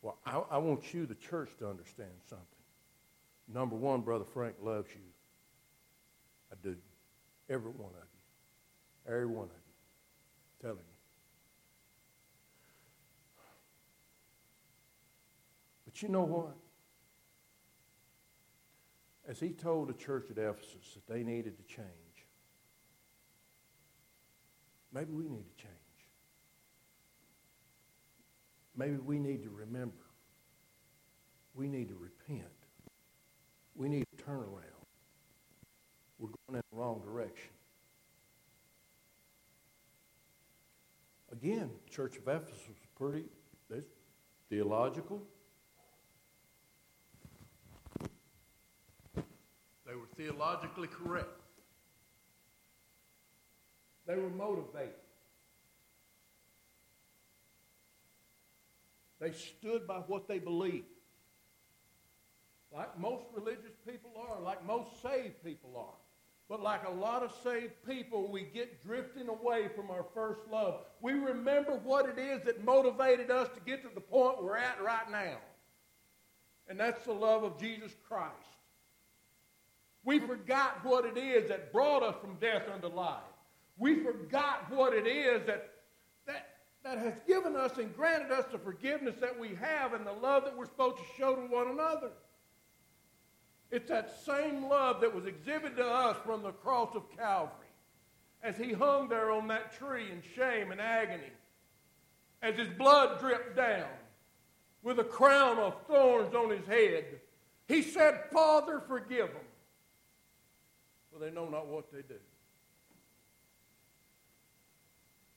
Well, 0.00 0.16
I, 0.24 0.42
I 0.56 0.58
want 0.58 0.94
you, 0.94 1.06
the 1.06 1.16
church, 1.16 1.50
to 1.58 1.68
understand 1.68 2.12
something. 2.28 2.46
Number 3.52 3.76
one, 3.76 4.00
Brother 4.00 4.24
Frank 4.24 4.56
loves 4.62 4.88
you. 4.94 5.00
I 6.50 6.56
do. 6.62 6.76
Every 7.48 7.70
one 7.70 7.90
of 7.90 8.08
you. 9.06 9.12
Every 9.12 9.26
one 9.26 9.44
of 9.44 9.50
you. 9.50 10.60
Telling 10.60 10.78
you. 10.78 10.94
But 15.84 16.02
you 16.02 16.08
know 16.08 16.24
what? 16.24 16.56
As 19.28 19.40
he 19.40 19.50
told 19.50 19.88
the 19.88 19.94
church 19.94 20.30
at 20.30 20.38
Ephesus 20.38 20.94
that 20.94 21.06
they 21.06 21.22
needed 21.22 21.56
to 21.56 21.64
change, 21.64 21.86
maybe 24.92 25.12
we 25.12 25.28
need 25.28 25.46
to 25.48 25.62
change. 25.62 25.74
Maybe 28.76 28.96
we 28.96 29.18
need 29.18 29.42
to 29.44 29.50
remember. 29.50 29.94
We 31.54 31.68
need 31.68 31.88
to 31.88 31.94
repent. 31.94 32.53
We 33.76 33.88
need 33.88 34.04
to 34.16 34.24
turn 34.24 34.36
around. 34.36 34.86
We're 36.18 36.28
going 36.28 36.56
in 36.56 36.62
the 36.70 36.76
wrong 36.76 37.02
direction. 37.04 37.50
Again, 41.32 41.70
Church 41.90 42.16
of 42.16 42.28
Ephesus 42.28 42.68
was 42.68 42.76
pretty 42.96 43.24
theological. 44.48 45.20
They 49.86 49.94
were 49.94 50.06
theologically 50.16 50.86
correct. 50.86 51.40
They 54.06 54.14
were 54.14 54.30
motivated. 54.30 54.94
They 59.18 59.32
stood 59.32 59.86
by 59.86 59.98
what 60.06 60.28
they 60.28 60.38
believed. 60.38 60.93
Like 62.74 62.98
most 62.98 63.24
religious 63.34 63.72
people 63.86 64.10
are, 64.28 64.40
like 64.40 64.66
most 64.66 65.00
saved 65.00 65.42
people 65.44 65.76
are. 65.76 65.94
But 66.48 66.62
like 66.62 66.86
a 66.86 66.90
lot 66.90 67.22
of 67.22 67.32
saved 67.42 67.72
people, 67.88 68.30
we 68.30 68.42
get 68.42 68.84
drifting 68.84 69.28
away 69.28 69.68
from 69.74 69.90
our 69.90 70.04
first 70.12 70.40
love. 70.50 70.80
We 71.00 71.12
remember 71.12 71.80
what 71.84 72.06
it 72.06 72.18
is 72.18 72.42
that 72.44 72.64
motivated 72.64 73.30
us 73.30 73.48
to 73.54 73.60
get 73.60 73.82
to 73.82 73.94
the 73.94 74.00
point 74.00 74.42
we're 74.42 74.56
at 74.56 74.82
right 74.82 75.10
now. 75.10 75.38
And 76.68 76.78
that's 76.78 77.04
the 77.04 77.12
love 77.12 77.44
of 77.44 77.58
Jesus 77.58 77.92
Christ. 78.06 78.34
We 80.04 80.18
forgot 80.18 80.84
what 80.84 81.06
it 81.06 81.16
is 81.16 81.48
that 81.48 81.72
brought 81.72 82.02
us 82.02 82.16
from 82.20 82.34
death 82.40 82.64
unto 82.72 82.88
life. 82.88 83.22
We 83.78 84.02
forgot 84.02 84.70
what 84.70 84.92
it 84.92 85.06
is 85.06 85.46
that, 85.46 85.70
that, 86.26 86.48
that 86.84 86.98
has 86.98 87.14
given 87.26 87.56
us 87.56 87.78
and 87.78 87.94
granted 87.96 88.30
us 88.30 88.44
the 88.52 88.58
forgiveness 88.58 89.14
that 89.20 89.38
we 89.38 89.54
have 89.60 89.94
and 89.94 90.06
the 90.06 90.12
love 90.12 90.44
that 90.44 90.56
we're 90.56 90.66
supposed 90.66 90.98
to 90.98 91.04
show 91.16 91.34
to 91.34 91.42
one 91.42 91.68
another. 91.68 92.10
It's 93.74 93.88
that 93.88 94.24
same 94.24 94.68
love 94.68 95.00
that 95.00 95.12
was 95.12 95.26
exhibited 95.26 95.78
to 95.78 95.84
us 95.84 96.16
from 96.24 96.44
the 96.44 96.52
cross 96.52 96.94
of 96.94 97.10
Calvary 97.16 97.66
as 98.40 98.56
he 98.56 98.72
hung 98.72 99.08
there 99.08 99.32
on 99.32 99.48
that 99.48 99.76
tree 99.76 100.12
in 100.12 100.22
shame 100.36 100.70
and 100.70 100.80
agony, 100.80 101.32
as 102.40 102.54
his 102.54 102.68
blood 102.68 103.18
dripped 103.18 103.56
down 103.56 103.88
with 104.84 105.00
a 105.00 105.04
crown 105.04 105.58
of 105.58 105.74
thorns 105.88 106.32
on 106.36 106.50
his 106.50 106.64
head. 106.66 107.04
He 107.66 107.82
said, 107.82 108.20
Father, 108.32 108.80
forgive 108.86 109.26
them, 109.26 109.42
for 111.12 111.18
they 111.18 111.32
know 111.32 111.48
not 111.48 111.66
what 111.66 111.90
they 111.90 112.02
do. 112.02 112.20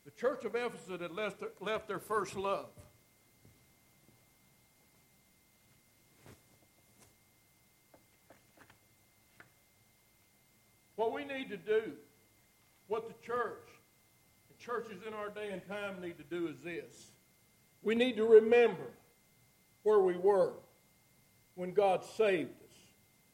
The 0.05 0.11
church 0.11 0.45
of 0.45 0.53
Ephesus 0.53 1.01
had 1.01 1.11
left, 1.59 1.87
their 1.87 1.97
first 1.97 2.35
love. 2.35 2.67
We 11.17 11.25
need 11.25 11.49
to 11.49 11.57
do, 11.57 11.93
what 12.87 13.07
the 13.07 13.25
church, 13.25 13.67
the 14.49 14.63
churches 14.63 15.01
in 15.07 15.15
our 15.15 15.29
day 15.29 15.49
and 15.51 15.67
time 15.67 15.99
need 15.99 16.17
to 16.17 16.23
do 16.23 16.47
is 16.47 16.59
this. 16.63 17.11
We 17.81 17.95
need 17.95 18.17
to 18.17 18.25
remember 18.25 18.91
where 19.81 19.99
we 19.99 20.15
were 20.15 20.53
when 21.55 21.73
God 21.73 22.03
saved 22.17 22.51
us. 22.51 22.75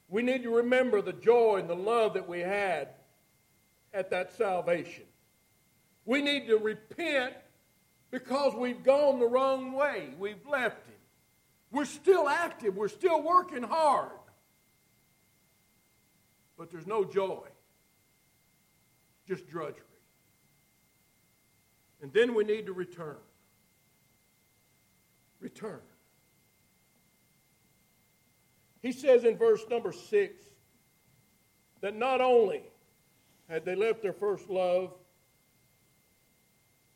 We 0.07 0.21
need 0.21 0.43
to 0.43 0.55
remember 0.55 1.01
the 1.01 1.11
joy 1.11 1.57
and 1.57 1.69
the 1.69 1.75
love 1.75 2.13
that 2.13 2.29
we 2.29 2.39
had 2.39 2.89
at 3.93 4.11
that 4.11 4.31
salvation. 4.37 5.03
We 6.05 6.21
need 6.21 6.47
to 6.47 6.57
repent 6.57 7.33
because 8.11 8.55
we've 8.55 8.83
gone 8.83 9.19
the 9.19 9.27
wrong 9.27 9.73
way. 9.73 10.09
We've 10.17 10.45
left 10.49 10.85
Him. 10.87 10.95
We're 11.69 11.85
still 11.85 12.29
active. 12.29 12.77
We're 12.77 12.87
still 12.87 13.21
working 13.21 13.63
hard. 13.63 14.11
But 16.57 16.71
there's 16.71 16.87
no 16.87 17.03
joy, 17.03 17.43
just 19.27 19.47
drudgery. 19.47 19.81
And 22.01 22.11
then 22.11 22.35
we 22.35 22.43
need 22.43 22.65
to 22.65 22.73
return. 22.73 23.15
Return. 25.39 25.79
He 28.81 28.91
says 28.91 29.23
in 29.23 29.37
verse 29.37 29.63
number 29.69 29.93
six 29.93 30.43
that 31.79 31.95
not 31.95 32.19
only 32.19 32.63
had 33.47 33.63
they 33.65 33.75
left 33.75 34.01
their 34.01 34.13
first 34.13 34.49
love, 34.49 34.91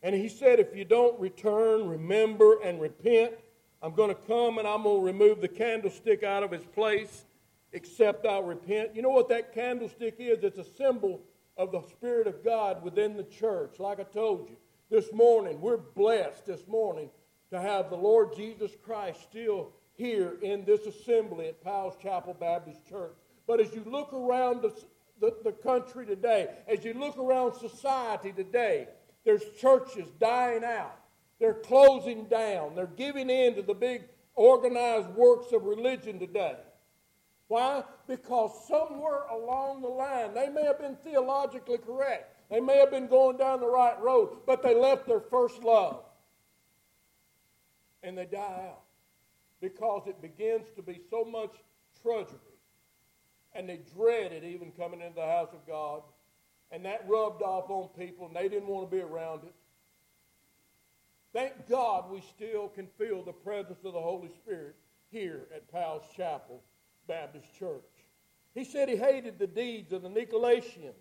and 0.03 0.13
he 0.13 0.29
said, 0.29 0.59
if 0.59 0.75
you 0.75 0.85
don't 0.85 1.19
return, 1.19 1.87
remember, 1.87 2.61
and 2.61 2.79
repent, 2.79 3.33
I'm 3.81 3.93
going 3.93 4.09
to 4.09 4.15
come 4.15 4.57
and 4.57 4.67
I'm 4.67 4.83
going 4.83 4.99
to 4.99 5.05
remove 5.05 5.41
the 5.41 5.47
candlestick 5.47 6.23
out 6.23 6.43
of 6.43 6.53
its 6.53 6.65
place, 6.65 7.25
except 7.71 8.25
I'll 8.25 8.43
repent. 8.43 8.95
You 8.95 9.01
know 9.01 9.09
what 9.09 9.29
that 9.29 9.53
candlestick 9.53 10.15
is? 10.19 10.43
It's 10.43 10.57
a 10.57 10.63
symbol 10.63 11.21
of 11.57 11.71
the 11.71 11.81
Spirit 11.81 12.27
of 12.27 12.43
God 12.43 12.83
within 12.83 13.17
the 13.17 13.23
church. 13.23 13.79
Like 13.79 13.99
I 13.99 14.03
told 14.03 14.49
you, 14.49 14.57
this 14.89 15.11
morning, 15.11 15.59
we're 15.59 15.77
blessed 15.77 16.45
this 16.45 16.67
morning 16.67 17.09
to 17.51 17.59
have 17.59 17.89
the 17.89 17.97
Lord 17.97 18.35
Jesus 18.35 18.71
Christ 18.83 19.21
still 19.23 19.71
here 19.95 20.37
in 20.41 20.63
this 20.63 20.85
assembly 20.85 21.47
at 21.47 21.63
Powell's 21.63 21.95
Chapel 22.01 22.35
Baptist 22.39 22.87
Church. 22.87 23.15
But 23.47 23.59
as 23.59 23.73
you 23.73 23.83
look 23.85 24.13
around 24.13 24.61
the, 24.61 24.73
the, 25.19 25.35
the 25.43 25.51
country 25.51 26.05
today, 26.05 26.49
as 26.67 26.85
you 26.85 26.93
look 26.93 27.17
around 27.17 27.55
society 27.55 28.31
today, 28.31 28.87
there's 29.25 29.43
churches 29.59 30.07
dying 30.19 30.63
out. 30.63 30.97
They're 31.39 31.53
closing 31.53 32.25
down. 32.25 32.75
They're 32.75 32.87
giving 32.87 33.29
in 33.29 33.55
to 33.55 33.61
the 33.61 33.73
big 33.73 34.03
organized 34.35 35.09
works 35.09 35.51
of 35.51 35.63
religion 35.63 36.19
today. 36.19 36.55
Why? 37.47 37.83
Because 38.07 38.67
somewhere 38.67 39.23
along 39.31 39.81
the 39.81 39.87
line, 39.87 40.33
they 40.33 40.49
may 40.49 40.63
have 40.63 40.79
been 40.79 40.97
theologically 40.97 41.77
correct. 41.77 42.35
They 42.49 42.59
may 42.59 42.77
have 42.77 42.91
been 42.91 43.07
going 43.07 43.37
down 43.37 43.61
the 43.61 43.69
right 43.69 43.99
road, 44.01 44.39
but 44.45 44.61
they 44.61 44.75
left 44.75 45.07
their 45.07 45.21
first 45.21 45.63
love. 45.63 46.03
And 48.03 48.17
they 48.17 48.25
die 48.25 48.69
out 48.69 48.83
because 49.61 50.07
it 50.07 50.21
begins 50.21 50.67
to 50.75 50.81
be 50.81 50.99
so 51.09 51.25
much 51.25 51.55
trudgery 52.01 52.39
and 53.57 53.67
they 53.67 53.79
dreaded 53.95 54.43
even 54.43 54.71
coming 54.71 55.01
into 55.01 55.15
the 55.15 55.25
house 55.25 55.49
of 55.51 55.65
God. 55.67 56.03
And 56.71 56.85
that 56.85 57.05
rubbed 57.07 57.41
off 57.41 57.69
on 57.69 57.89
people, 57.97 58.27
and 58.27 58.35
they 58.35 58.49
didn't 58.49 58.67
want 58.67 58.89
to 58.89 58.95
be 58.95 59.01
around 59.01 59.43
it. 59.43 59.53
Thank 61.33 61.67
God 61.67 62.11
we 62.11 62.21
still 62.21 62.69
can 62.69 62.87
feel 62.97 63.23
the 63.23 63.31
presence 63.31 63.79
of 63.83 63.93
the 63.93 64.01
Holy 64.01 64.29
Spirit 64.29 64.75
here 65.09 65.47
at 65.55 65.71
Powell's 65.71 66.05
Chapel 66.15 66.61
Baptist 67.07 67.53
Church. 67.57 67.83
He 68.53 68.63
said 68.63 68.89
he 68.89 68.95
hated 68.95 69.39
the 69.39 69.47
deeds 69.47 69.93
of 69.93 70.01
the 70.01 70.09
Nicolaitans. 70.09 70.93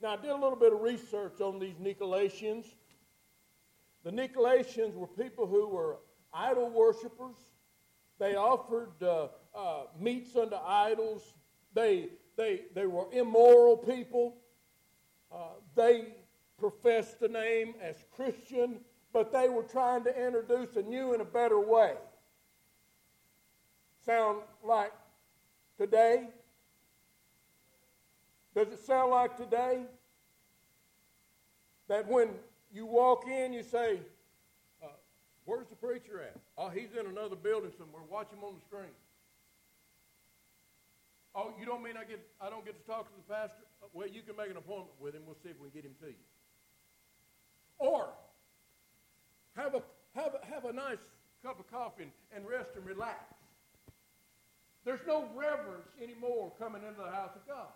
Now, 0.00 0.12
I 0.12 0.16
did 0.16 0.30
a 0.30 0.34
little 0.34 0.56
bit 0.56 0.72
of 0.72 0.80
research 0.80 1.40
on 1.40 1.58
these 1.58 1.74
Nicolaitans. 1.76 2.66
The 4.04 4.10
Nicolaitans 4.10 4.94
were 4.94 5.06
people 5.06 5.46
who 5.46 5.68
were 5.68 5.98
idol 6.32 6.70
worshippers. 6.70 7.36
They 8.18 8.36
offered 8.36 9.02
uh, 9.02 9.28
uh, 9.54 9.82
meats 9.98 10.34
unto 10.36 10.56
idols. 10.56 11.34
They, 11.74 12.08
they, 12.36 12.62
they 12.74 12.86
were 12.86 13.06
immoral 13.12 13.76
people. 13.76 14.36
Uh, 15.30 15.54
they 15.74 16.14
professed 16.58 17.20
the 17.20 17.28
name 17.28 17.74
as 17.82 17.96
Christian, 18.14 18.80
but 19.12 19.32
they 19.32 19.48
were 19.48 19.62
trying 19.62 20.04
to 20.04 20.26
introduce 20.26 20.76
a 20.76 20.82
new 20.82 21.12
and 21.12 21.22
a 21.22 21.24
better 21.24 21.60
way. 21.60 21.94
Sound 24.04 24.42
like 24.64 24.92
today? 25.78 26.28
Does 28.54 28.68
it 28.68 28.84
sound 28.84 29.10
like 29.10 29.36
today? 29.36 29.82
That 31.88 32.06
when 32.08 32.30
you 32.72 32.84
walk 32.84 33.26
in, 33.26 33.52
you 33.52 33.62
say, 33.62 34.00
uh, 34.82 34.88
Where's 35.44 35.68
the 35.68 35.76
preacher 35.76 36.20
at? 36.20 36.36
Oh, 36.58 36.68
he's 36.68 36.90
in 36.98 37.06
another 37.06 37.36
building 37.36 37.70
somewhere. 37.78 38.02
Watch 38.10 38.30
him 38.30 38.44
on 38.44 38.54
the 38.54 38.60
screen. 38.60 38.92
Oh, 41.34 41.52
you 41.58 41.64
don't 41.64 41.82
mean 41.82 41.96
I 41.96 42.04
get 42.04 42.20
I 42.40 42.50
don't 42.50 42.64
get 42.64 42.74
to 42.78 42.84
talk 42.90 43.06
to 43.06 43.14
the 43.16 43.32
pastor? 43.32 43.62
Well, 43.92 44.08
you 44.08 44.22
can 44.22 44.36
make 44.36 44.50
an 44.50 44.56
appointment 44.56 44.90
with 45.00 45.14
him. 45.14 45.22
We'll 45.24 45.36
see 45.42 45.50
if 45.50 45.60
we 45.60 45.70
can 45.70 45.80
get 45.80 45.84
him 45.84 45.94
to 46.00 46.08
you. 46.08 46.24
Or 47.78 48.08
have 49.56 49.74
a 49.74 49.82
have 50.14 50.34
a, 50.34 50.46
have 50.52 50.64
a 50.64 50.72
nice 50.72 50.98
cup 51.44 51.60
of 51.60 51.70
coffee 51.70 52.02
and, 52.02 52.12
and 52.34 52.48
rest 52.48 52.70
and 52.74 52.84
relax. 52.84 53.37
There's 54.84 55.04
no 55.06 55.28
reverence 55.34 55.88
anymore 56.02 56.52
coming 56.58 56.82
into 56.82 57.02
the 57.02 57.10
house 57.10 57.34
of 57.34 57.46
God. 57.46 57.72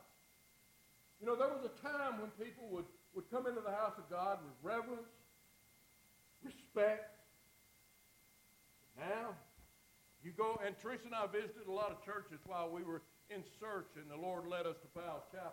You 1.21 1.27
know, 1.27 1.37
there 1.37 1.49
was 1.49 1.65
a 1.65 1.83
time 1.83 2.21
when 2.21 2.31
people 2.39 2.69
would, 2.71 2.87
would 3.15 3.31
come 3.31 3.47
into 3.47 3.61
the 3.61 3.71
house 3.71 3.95
of 3.99 4.09
God 4.11 4.39
with 4.43 4.55
reverence, 4.63 5.09
respect. 6.43 7.15
Now, 8.99 9.35
you 10.25 10.33
go, 10.37 10.61
and 10.65 10.75
Teresa 10.79 11.07
and 11.07 11.15
I 11.15 11.27
visited 11.27 11.67
a 11.69 11.73
lot 11.73 11.91
of 11.91 12.05
churches 12.05 12.39
while 12.47 12.71
we 12.71 12.83
were 12.83 13.03
in 13.31 13.43
search, 13.61 13.89
and 13.97 14.11
the 14.11 14.17
Lord 14.17 14.47
led 14.47 14.67
us 14.67 14.77
to 14.83 15.01
Powell's 15.01 15.25
Chapel. 15.31 15.53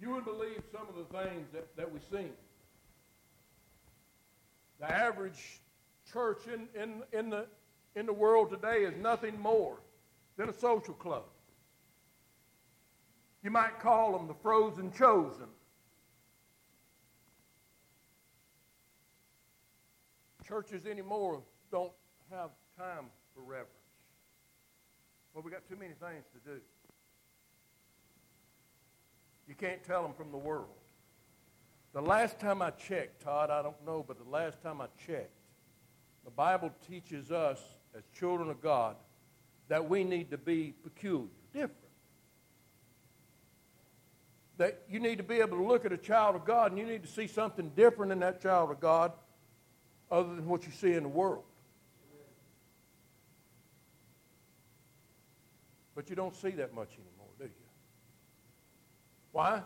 You 0.00 0.08
wouldn't 0.08 0.26
believe 0.26 0.62
some 0.72 0.88
of 0.88 0.96
the 0.96 1.04
things 1.18 1.46
that, 1.52 1.76
that 1.76 1.92
we've 1.92 2.02
seen. 2.10 2.32
The 4.80 4.90
average 4.90 5.60
church 6.12 6.42
in, 6.52 6.68
in, 6.80 7.02
in, 7.16 7.30
the, 7.30 7.46
in 7.94 8.06
the 8.06 8.12
world 8.12 8.50
today 8.50 8.84
is 8.84 8.94
nothing 8.96 9.38
more 9.38 9.78
than 10.36 10.48
a 10.48 10.52
social 10.52 10.94
club. 10.94 11.24
You 13.42 13.50
might 13.50 13.80
call 13.80 14.12
them 14.12 14.28
the 14.28 14.34
frozen 14.34 14.92
chosen. 14.92 15.46
Churches 20.46 20.86
anymore 20.86 21.42
don't 21.70 21.92
have 22.30 22.50
time 22.78 23.06
for 23.34 23.42
reverence. 23.42 23.68
Well, 25.34 25.42
we 25.42 25.50
got 25.50 25.66
too 25.68 25.76
many 25.76 25.94
things 25.94 26.24
to 26.34 26.50
do. 26.50 26.60
You 29.48 29.54
can't 29.54 29.82
tell 29.82 30.02
them 30.02 30.12
from 30.14 30.30
the 30.30 30.38
world. 30.38 30.68
The 31.92 32.00
last 32.00 32.38
time 32.38 32.62
I 32.62 32.70
checked, 32.70 33.22
Todd, 33.22 33.50
I 33.50 33.62
don't 33.62 33.84
know, 33.84 34.04
but 34.06 34.18
the 34.18 34.30
last 34.30 34.62
time 34.62 34.80
I 34.80 34.86
checked, 35.06 35.36
the 36.24 36.30
Bible 36.30 36.70
teaches 36.88 37.30
us 37.30 37.60
as 37.96 38.02
children 38.18 38.50
of 38.50 38.60
God 38.60 38.96
that 39.68 39.88
we 39.88 40.04
need 40.04 40.30
to 40.30 40.38
be 40.38 40.74
peculiar, 40.82 41.28
different. 41.52 41.76
That 44.58 44.82
you 44.88 45.00
need 45.00 45.16
to 45.18 45.24
be 45.24 45.36
able 45.36 45.56
to 45.56 45.64
look 45.64 45.84
at 45.84 45.92
a 45.92 45.96
child 45.96 46.36
of 46.36 46.44
God 46.44 46.72
and 46.72 46.78
you 46.78 46.86
need 46.86 47.02
to 47.02 47.08
see 47.08 47.26
something 47.26 47.70
different 47.74 48.12
in 48.12 48.20
that 48.20 48.42
child 48.42 48.70
of 48.70 48.80
God 48.80 49.12
other 50.10 50.34
than 50.34 50.46
what 50.46 50.66
you 50.66 50.72
see 50.72 50.92
in 50.92 51.02
the 51.02 51.08
world. 51.08 51.44
But 55.94 56.10
you 56.10 56.16
don't 56.16 56.36
see 56.36 56.50
that 56.50 56.74
much 56.74 56.90
anymore, 56.94 57.28
do 57.38 57.44
you? 57.44 57.50
Why? 59.32 59.62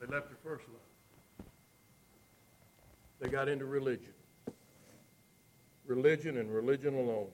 They 0.00 0.06
left 0.06 0.28
their 0.28 0.38
first 0.42 0.64
love. 0.68 1.46
They 3.20 3.28
got 3.28 3.48
into 3.48 3.66
religion. 3.66 4.12
Religion 5.86 6.38
and 6.38 6.52
religion 6.52 6.94
alone. 6.94 7.28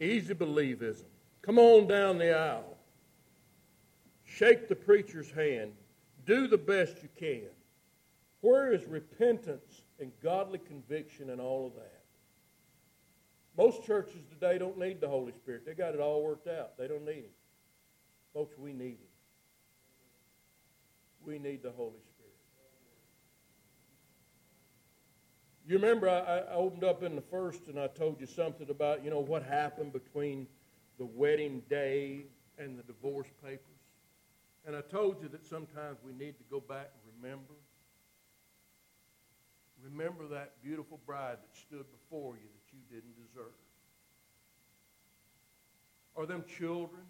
Easy 0.00 0.34
believism. 0.34 1.04
Come 1.42 1.58
on 1.58 1.86
down 1.86 2.18
the 2.18 2.36
aisle. 2.36 2.76
Shake 4.24 4.68
the 4.68 4.74
preacher's 4.74 5.30
hand. 5.30 5.72
Do 6.24 6.46
the 6.46 6.58
best 6.58 7.02
you 7.02 7.08
can. 7.18 7.50
Where 8.40 8.72
is 8.72 8.86
repentance 8.86 9.82
and 10.00 10.10
godly 10.22 10.58
conviction 10.58 11.30
and 11.30 11.40
all 11.40 11.66
of 11.66 11.74
that? 11.74 12.02
Most 13.56 13.84
churches 13.84 14.22
today 14.30 14.58
don't 14.58 14.78
need 14.78 15.00
the 15.00 15.08
Holy 15.08 15.32
Spirit. 15.32 15.66
They 15.66 15.74
got 15.74 15.94
it 15.94 16.00
all 16.00 16.22
worked 16.24 16.48
out. 16.48 16.78
They 16.78 16.88
don't 16.88 17.04
need 17.04 17.24
Him. 17.24 17.34
Folks, 18.32 18.56
we 18.58 18.72
need 18.72 18.98
Him. 18.98 19.12
We 21.24 21.38
need 21.38 21.62
the 21.62 21.70
Holy 21.70 22.00
Spirit. 22.00 22.11
You 25.72 25.78
remember 25.78 26.06
I, 26.10 26.40
I 26.52 26.54
opened 26.56 26.84
up 26.84 27.02
in 27.02 27.14
the 27.14 27.22
first 27.22 27.66
and 27.68 27.80
I 27.80 27.86
told 27.86 28.20
you 28.20 28.26
something 28.26 28.68
about, 28.68 29.02
you 29.02 29.08
know, 29.08 29.20
what 29.20 29.42
happened 29.42 29.94
between 29.94 30.46
the 30.98 31.06
wedding 31.06 31.62
day 31.70 32.26
and 32.58 32.78
the 32.78 32.82
divorce 32.82 33.28
papers? 33.42 33.80
And 34.66 34.76
I 34.76 34.82
told 34.82 35.22
you 35.22 35.28
that 35.28 35.46
sometimes 35.46 35.96
we 36.04 36.12
need 36.12 36.36
to 36.36 36.44
go 36.50 36.60
back 36.60 36.90
and 36.92 37.22
remember. 37.22 37.54
Remember 39.82 40.28
that 40.28 40.62
beautiful 40.62 41.00
bride 41.06 41.38
that 41.40 41.56
stood 41.58 41.86
before 41.90 42.34
you 42.34 42.42
that 42.42 42.76
you 42.76 42.80
didn't 42.94 43.16
deserve. 43.26 43.54
Or 46.14 46.26
them 46.26 46.44
children 46.58 47.00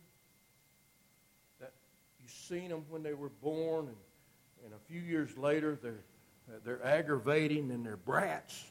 that 1.58 1.72
you 2.20 2.28
seen 2.28 2.68
them 2.68 2.84
when 2.88 3.02
they 3.02 3.14
were 3.14 3.32
born 3.42 3.88
and, 3.88 4.66
and 4.66 4.72
a 4.72 4.78
few 4.88 5.00
years 5.00 5.36
later 5.36 5.76
they're, 5.82 6.04
Uh, 6.49 6.59
they're 6.64 6.84
aggravating 6.84 7.70
and 7.70 7.84
they're 7.84 7.97
brats. 7.97 8.64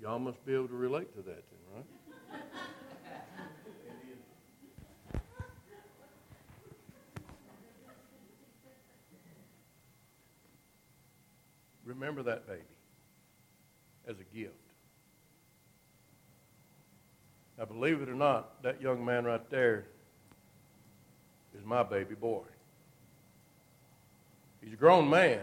Y'all 0.00 0.18
must 0.18 0.44
be 0.44 0.52
able 0.52 0.66
to 0.66 0.74
relate 0.74 1.14
to 1.14 1.22
that 1.22 1.44
then, 1.48 1.60
right? 1.76 1.84
Remember 11.84 12.22
that 12.24 12.46
baby 12.48 12.62
as 14.08 14.16
a 14.18 14.36
gift. 14.36 14.54
Now, 17.56 17.66
believe 17.66 18.00
it 18.00 18.08
or 18.08 18.14
not, 18.14 18.62
that 18.64 18.80
young 18.80 19.04
man 19.04 19.24
right 19.24 19.48
there 19.50 19.86
is 21.58 21.64
my 21.64 21.82
baby 21.82 22.14
boy. 22.14 22.42
He's 24.62 24.72
a 24.72 24.76
grown 24.76 25.10
man, 25.10 25.40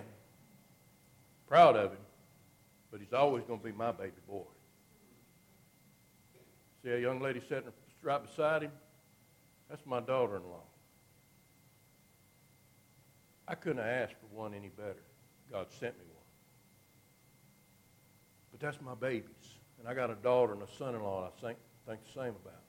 proud 1.47 1.75
of 1.75 1.91
him, 1.91 1.99
but 2.91 2.99
he's 2.99 3.13
always 3.13 3.43
going 3.43 3.59
to 3.59 3.65
be 3.65 3.71
my 3.71 3.91
baby 3.91 4.11
boy. 4.27 4.45
See 6.83 6.91
a 6.91 6.99
young 6.99 7.19
lady 7.19 7.41
sitting 7.49 7.69
right 8.01 8.25
beside 8.25 8.63
him? 8.63 8.71
That's 9.69 9.85
my 9.85 9.99
daughter 9.99 10.37
in 10.37 10.43
law. 10.43 10.63
I 13.47 13.55
couldn't 13.55 13.83
have 13.83 13.87
asked 13.87 14.13
for 14.13 14.35
one 14.35 14.53
any 14.53 14.69
better. 14.69 15.03
God 15.51 15.67
sent 15.71 15.97
me 15.97 16.05
one. 16.13 16.23
But 18.51 18.59
that's 18.59 18.79
my 18.81 18.95
babies. 18.95 19.25
And 19.79 19.87
I 19.87 19.93
got 19.93 20.09
a 20.09 20.15
daughter 20.15 20.53
and 20.53 20.61
a 20.61 20.67
son 20.77 20.95
in 20.95 21.01
law 21.01 21.27
I 21.27 21.41
think, 21.41 21.57
think 21.87 21.99
the 22.05 22.21
same 22.21 22.35
about. 22.43 22.61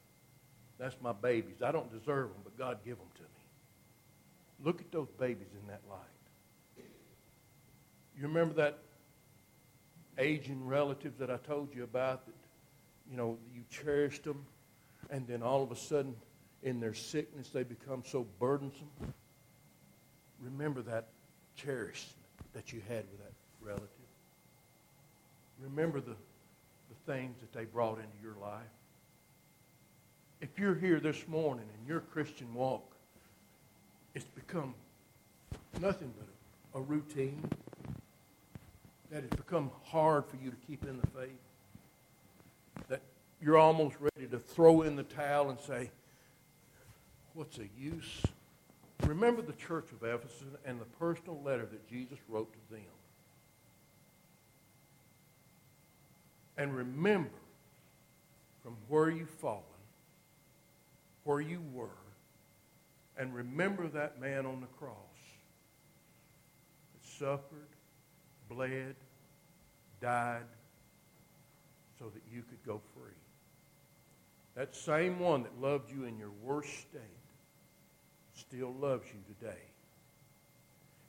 That's 0.78 0.96
my 1.02 1.12
babies. 1.12 1.62
I 1.62 1.72
don't 1.72 1.92
deserve 1.92 2.30
them, 2.30 2.40
but 2.42 2.56
God 2.56 2.78
give 2.84 2.96
them. 2.96 3.06
Look 4.62 4.80
at 4.80 4.92
those 4.92 5.08
babies 5.18 5.48
in 5.60 5.66
that 5.68 5.80
light. 5.88 5.98
You 8.16 8.26
remember 8.26 8.54
that 8.54 8.78
aging 10.18 10.66
relatives 10.66 11.18
that 11.18 11.30
I 11.30 11.38
told 11.38 11.74
you 11.74 11.84
about 11.84 12.26
that, 12.26 12.34
you 13.10 13.16
know, 13.16 13.38
you 13.54 13.62
cherished 13.70 14.24
them, 14.24 14.44
and 15.08 15.26
then 15.26 15.42
all 15.42 15.62
of 15.62 15.72
a 15.72 15.76
sudden, 15.76 16.14
in 16.62 16.78
their 16.80 16.92
sickness, 16.92 17.48
they 17.48 17.62
become 17.62 18.02
so 18.06 18.26
burdensome? 18.38 18.90
Remember 20.42 20.82
that 20.82 21.08
cherishment 21.56 22.16
that 22.52 22.72
you 22.72 22.82
had 22.88 23.04
with 23.10 23.20
that 23.20 23.32
relative. 23.62 23.88
remember 25.58 26.00
the, 26.00 26.16
the 26.88 27.12
things 27.12 27.38
that 27.40 27.52
they 27.52 27.64
brought 27.64 27.98
into 27.98 28.16
your 28.22 28.36
life. 28.40 28.62
If 30.40 30.58
you're 30.58 30.74
here 30.74 31.00
this 31.00 31.28
morning 31.28 31.66
and 31.78 31.86
your 31.86 32.00
Christian 32.00 32.52
walk, 32.54 32.89
it's 34.14 34.24
become 34.24 34.74
nothing 35.80 36.12
but 36.18 36.80
a 36.80 36.82
routine, 36.82 37.42
that 39.10 39.24
it's 39.24 39.36
become 39.36 39.70
hard 39.84 40.24
for 40.26 40.36
you 40.36 40.50
to 40.50 40.56
keep 40.66 40.84
in 40.84 41.00
the 41.00 41.06
faith, 41.08 42.88
that 42.88 43.00
you're 43.42 43.58
almost 43.58 43.96
ready 44.00 44.26
to 44.28 44.38
throw 44.38 44.82
in 44.82 44.96
the 44.96 45.02
towel 45.02 45.50
and 45.50 45.58
say, 45.60 45.90
What's 47.34 47.56
the 47.56 47.68
use? 47.78 48.22
Remember 49.06 49.40
the 49.40 49.52
church 49.52 49.86
of 49.92 50.06
Ephesus 50.06 50.42
and 50.66 50.80
the 50.80 50.84
personal 50.84 51.40
letter 51.42 51.64
that 51.64 51.88
Jesus 51.88 52.18
wrote 52.28 52.52
to 52.52 52.74
them. 52.74 52.82
And 56.58 56.76
remember 56.76 57.30
from 58.62 58.76
where 58.88 59.08
you've 59.08 59.30
fallen, 59.30 59.62
where 61.24 61.40
you 61.40 61.62
were, 61.72 61.88
and 63.20 63.34
remember 63.34 63.86
that 63.86 64.18
man 64.18 64.46
on 64.46 64.62
the 64.62 64.66
cross 64.78 64.96
that 66.94 67.06
suffered, 67.06 67.68
bled, 68.48 68.94
died, 70.00 70.46
so 71.98 72.06
that 72.06 72.22
you 72.32 72.42
could 72.48 72.64
go 72.64 72.80
free. 72.94 73.12
That 74.56 74.74
same 74.74 75.20
one 75.20 75.42
that 75.42 75.60
loved 75.60 75.92
you 75.92 76.04
in 76.04 76.18
your 76.18 76.30
worst 76.42 76.70
state 76.70 77.00
still 78.34 78.74
loves 78.80 79.06
you 79.08 79.34
today. 79.38 79.60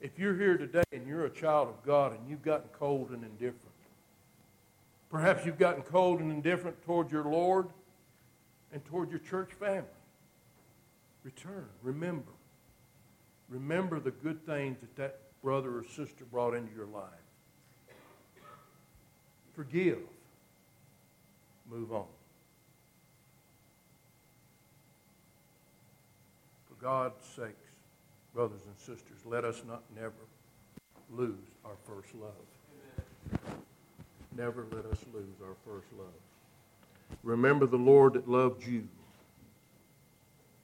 If 0.02 0.18
you're 0.18 0.36
here 0.36 0.58
today 0.58 0.82
and 0.92 1.06
you're 1.06 1.24
a 1.24 1.30
child 1.30 1.68
of 1.68 1.82
God 1.82 2.12
and 2.12 2.28
you've 2.28 2.42
gotten 2.42 2.68
cold 2.78 3.08
and 3.08 3.24
indifferent, 3.24 3.56
perhaps 5.10 5.46
you've 5.46 5.58
gotten 5.58 5.82
cold 5.82 6.20
and 6.20 6.30
indifferent 6.30 6.82
toward 6.84 7.10
your 7.10 7.24
Lord 7.24 7.68
and 8.70 8.84
toward 8.84 9.08
your 9.08 9.20
church 9.20 9.52
family, 9.58 9.88
return. 11.24 11.66
Remember. 11.82 12.32
Remember 13.48 14.00
the 14.00 14.10
good 14.10 14.44
things 14.46 14.78
that 14.80 14.96
that 14.96 15.20
brother 15.42 15.78
or 15.78 15.84
sister 15.84 16.24
brought 16.30 16.54
into 16.54 16.74
your 16.74 16.86
life. 16.86 17.04
Forgive. 19.54 19.98
Move 21.70 21.92
on. 21.92 22.06
For 26.68 26.82
God's 26.82 27.24
sakes, 27.36 27.72
brothers 28.34 28.62
and 28.66 28.78
sisters, 28.78 29.18
let 29.24 29.44
us 29.44 29.62
not 29.66 29.82
never 29.94 30.12
lose 31.10 31.36
our 31.64 31.76
first 31.86 32.14
love. 32.14 32.32
Amen. 33.30 33.56
Never 34.36 34.66
let 34.70 34.86
us 34.86 34.98
lose 35.12 35.36
our 35.42 35.54
first 35.66 35.92
love. 35.98 36.08
Remember 37.22 37.66
the 37.66 37.76
Lord 37.76 38.14
that 38.14 38.28
loved 38.28 38.66
you 38.66 38.88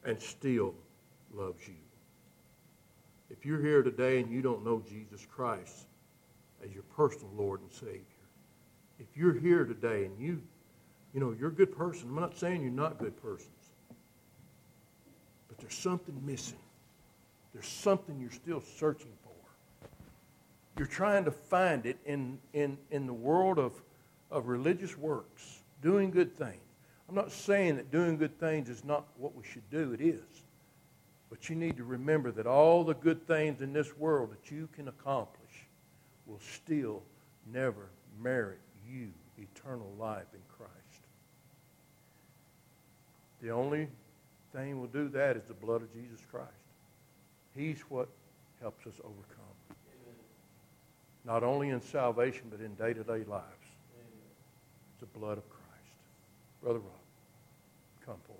and 0.05 0.21
still 0.21 0.75
loves 1.33 1.67
you. 1.67 1.75
If 3.31 3.45
you're 3.45 3.61
here 3.61 3.83
today 3.83 4.21
and 4.21 4.31
you 4.31 4.41
don't 4.41 4.65
know 4.65 4.83
Jesus 4.89 5.27
Christ 5.27 5.87
as 6.65 6.73
your 6.73 6.83
personal 6.85 7.31
Lord 7.37 7.61
and 7.61 7.73
Savior, 7.73 8.05
if 8.99 9.07
you're 9.17 9.35
here 9.35 9.65
today 9.65 10.07
and 10.07 10.19
you, 10.19 10.41
you 11.13 11.21
know, 11.21 11.35
you're 11.39 11.51
a 11.51 11.55
good 11.55 11.77
person, 11.77 12.09
I'm 12.09 12.21
not 12.21 12.37
saying 12.37 12.63
you're 12.63 12.71
not 12.71 12.99
good 12.99 13.21
persons, 13.23 13.51
but 15.49 15.59
there's 15.59 15.75
something 15.75 16.21
missing. 16.25 16.59
There's 17.53 17.69
something 17.69 18.19
you're 18.21 18.31
still 18.31 18.61
searching 18.61 19.13
for. 19.23 19.89
You're 20.77 20.87
trying 20.87 21.25
to 21.25 21.31
find 21.31 21.87
it 21.87 21.99
in, 22.07 22.39
in, 22.53 22.79
in 22.91 23.07
the 23.07 23.13
world 23.13 23.59
of, 23.59 23.73
of 24.31 24.47
religious 24.47 24.97
works, 24.97 25.63
doing 25.83 26.11
good 26.11 26.37
things. 26.37 26.68
I'm 27.09 27.15
not 27.15 27.33
saying 27.33 27.77
that 27.77 27.91
doing 27.91 28.19
good 28.19 28.39
things 28.39 28.69
is 28.69 28.85
not 28.85 29.07
what 29.17 29.35
we 29.35 29.43
should 29.45 29.69
do, 29.71 29.93
it 29.93 30.01
is. 30.01 30.21
But 31.31 31.49
you 31.49 31.57
need 31.57 31.77
to 31.77 31.85
remember 31.85 32.31
that 32.33 32.47
all 32.47 32.85
the 32.85 32.95
good 32.95 33.27
things 33.27 33.61
in 33.61 33.73
this 33.73 33.97
world 33.97 34.31
that 34.33 34.51
you 34.51 34.69
can 34.75 34.89
accomplish 34.89 35.67
will 36.27 36.41
still 36.41 37.03
never 37.53 37.89
merit 38.21 38.61
you 38.91 39.11
eternal 39.39 39.93
life 39.99 40.27
in 40.33 40.41
Christ. 40.57 40.73
The 43.41 43.51
only 43.51 43.89
thing 44.53 44.81
will 44.81 44.89
do 44.89 45.09
that 45.11 45.37
is 45.37 45.45
the 45.45 45.55
blood 45.55 45.83
of 45.83 45.93
Jesus 45.93 46.21
Christ. 46.31 46.49
He's 47.55 47.81
what 47.89 48.09
helps 48.61 48.87
us 48.87 48.95
overcome. 49.01 49.57
Amen. 49.71 50.15
Not 51.25 51.43
only 51.43 51.71
in 51.71 51.81
salvation, 51.81 52.45
but 52.51 52.61
in 52.61 52.75
day 52.75 52.93
to 52.93 53.05
day 53.05 53.25
lives. 53.25 53.69
Amen. 53.95 54.25
The 55.01 55.07
blood 55.07 55.39
of 55.39 55.49
Christ. 55.49 55.69
Brother 56.63 56.81
Rob, 56.81 56.98
forward. 58.17 58.38